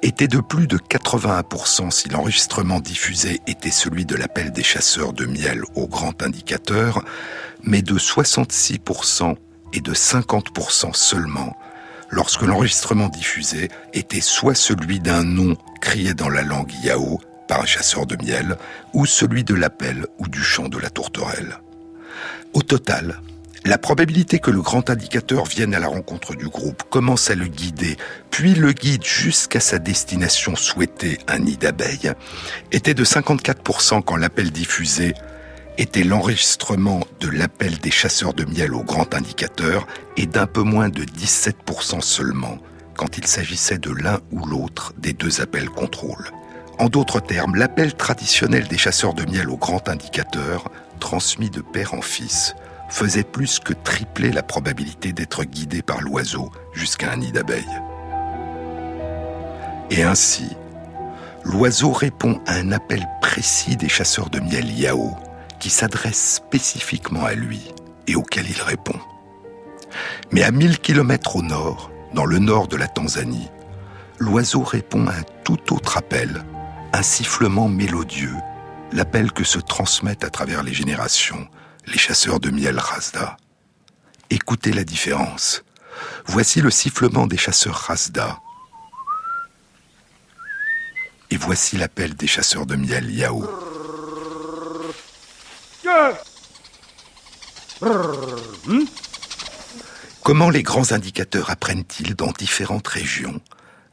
[0.01, 5.25] était de plus de 81% si l'enregistrement diffusé était celui de l'appel des chasseurs de
[5.25, 7.03] miel au grand indicateur,
[7.63, 9.35] mais de 66%
[9.73, 11.55] et de 50% seulement
[12.09, 17.19] lorsque l'enregistrement diffusé était soit celui d'un nom crié dans la langue yao
[17.49, 18.57] par un chasseur de miel,
[18.93, 21.57] ou celui de l'appel ou du chant de la tourterelle.
[22.53, 23.21] Au total,
[23.65, 27.45] la probabilité que le grand indicateur vienne à la rencontre du groupe, commence à le
[27.45, 27.97] guider,
[28.31, 32.13] puis le guide jusqu'à sa destination souhaitée, un nid d'abeilles,
[32.71, 35.13] était de 54% quand l'appel diffusé
[35.77, 39.85] était l'enregistrement de l'appel des chasseurs de miel au grand indicateur
[40.17, 42.57] et d'un peu moins de 17% seulement
[42.97, 46.31] quand il s'agissait de l'un ou l'autre des deux appels contrôle.
[46.79, 51.93] En d'autres termes, l'appel traditionnel des chasseurs de miel au grand indicateur, transmis de père
[51.93, 52.55] en fils,
[52.89, 57.81] faisait plus que tripler la probabilité d'être guidé par l'oiseau jusqu'à un nid d'abeilles.
[59.91, 60.49] Et ainsi,
[61.43, 65.15] l'oiseau répond à un appel précis des chasseurs de miel Yao,
[65.59, 67.73] qui s'adresse spécifiquement à lui
[68.07, 68.99] et auquel il répond.
[70.31, 73.49] Mais à 1000 kilomètres au nord, dans le nord de la Tanzanie,
[74.19, 76.43] l'oiseau répond à un tout autre appel,
[76.93, 78.35] un sifflement mélodieux,
[78.91, 81.47] l'appel que se transmettent à travers les générations
[81.87, 83.37] les chasseurs de miel Rasda.
[84.29, 85.63] Écoutez la différence.
[86.25, 88.39] Voici le sifflement des chasseurs Rasda.
[91.31, 93.47] Et voici l'appel des chasseurs de miel Yao.
[100.23, 103.41] Comment les grands indicateurs apprennent-ils dans différentes régions?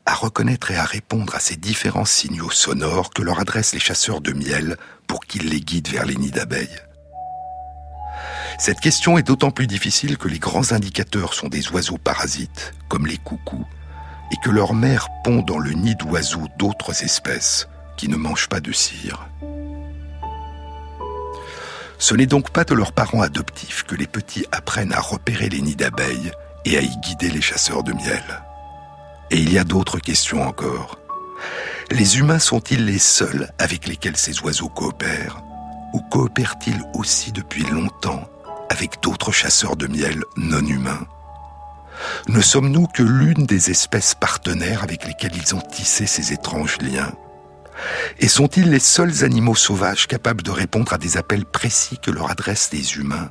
[0.07, 4.21] À reconnaître et à répondre à ces différents signaux sonores que leur adressent les chasseurs
[4.21, 4.77] de miel
[5.09, 6.81] pour qu'ils les guident vers les nids d'abeilles
[8.59, 13.07] Cette question est d'autant plus difficile que les grands indicateurs sont des oiseaux parasites, comme
[13.07, 13.67] les coucous,
[14.33, 18.61] et que leur mère pond dans le nid d'oiseaux d'autres espèces qui ne mangent pas
[18.61, 19.29] de cire.
[21.99, 25.63] Ce n'est donc pas de leurs parents adoptifs que les petits apprennent à repérer les
[25.63, 26.31] nids d'abeilles
[26.65, 28.46] et à y guider les chasseurs de miel.
[29.31, 30.99] Et il y a d'autres questions encore.
[31.91, 35.43] Les humains sont-ils les seuls avec lesquels ces oiseaux coopèrent?
[35.93, 38.29] Ou coopèrent-ils aussi depuis longtemps
[38.71, 41.07] avec d'autres chasseurs de miel non humains?
[42.29, 47.13] Ne sommes-nous que l'une des espèces partenaires avec lesquelles ils ont tissé ces étranges liens?
[48.19, 52.31] Et sont-ils les seuls animaux sauvages capables de répondre à des appels précis que leur
[52.31, 53.31] adressent les humains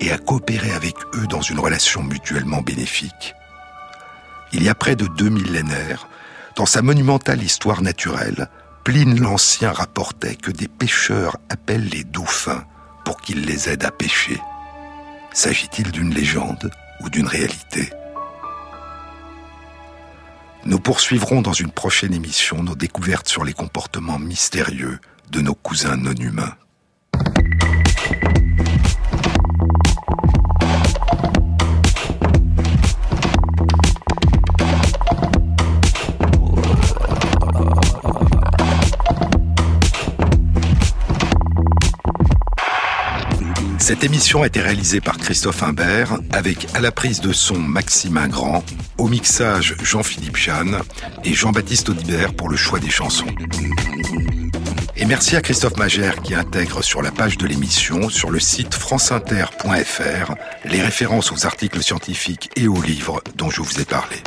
[0.00, 3.34] et à coopérer avec eux dans une relation mutuellement bénéfique?
[4.52, 6.08] Il y a près de deux millénaires,
[6.56, 8.48] dans sa monumentale histoire naturelle,
[8.84, 12.64] Pline l'Ancien rapportait que des pêcheurs appellent les dauphins
[13.04, 14.38] pour qu'ils les aident à pêcher.
[15.32, 17.90] S'agit-il d'une légende ou d'une réalité?
[20.64, 25.00] Nous poursuivrons dans une prochaine émission nos découvertes sur les comportements mystérieux
[25.30, 26.54] de nos cousins non humains.
[43.82, 48.28] Cette émission a été réalisée par Christophe Imbert avec à la prise de son Maximin
[48.28, 48.62] Grand,
[48.96, 50.78] au mixage Jean-Philippe Jeanne
[51.24, 53.26] et Jean-Baptiste Audibert pour le choix des chansons.
[54.96, 58.72] Et merci à Christophe Magère qui intègre sur la page de l'émission, sur le site
[58.72, 64.18] franceinter.fr, les références aux articles scientifiques et aux livres dont je vous ai parlé.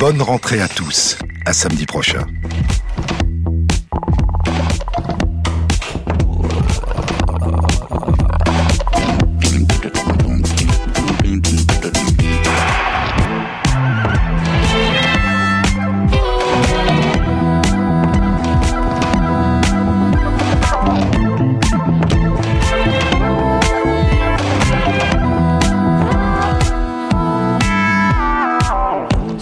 [0.00, 1.16] Bonne rentrée à tous.
[1.46, 2.26] À samedi prochain.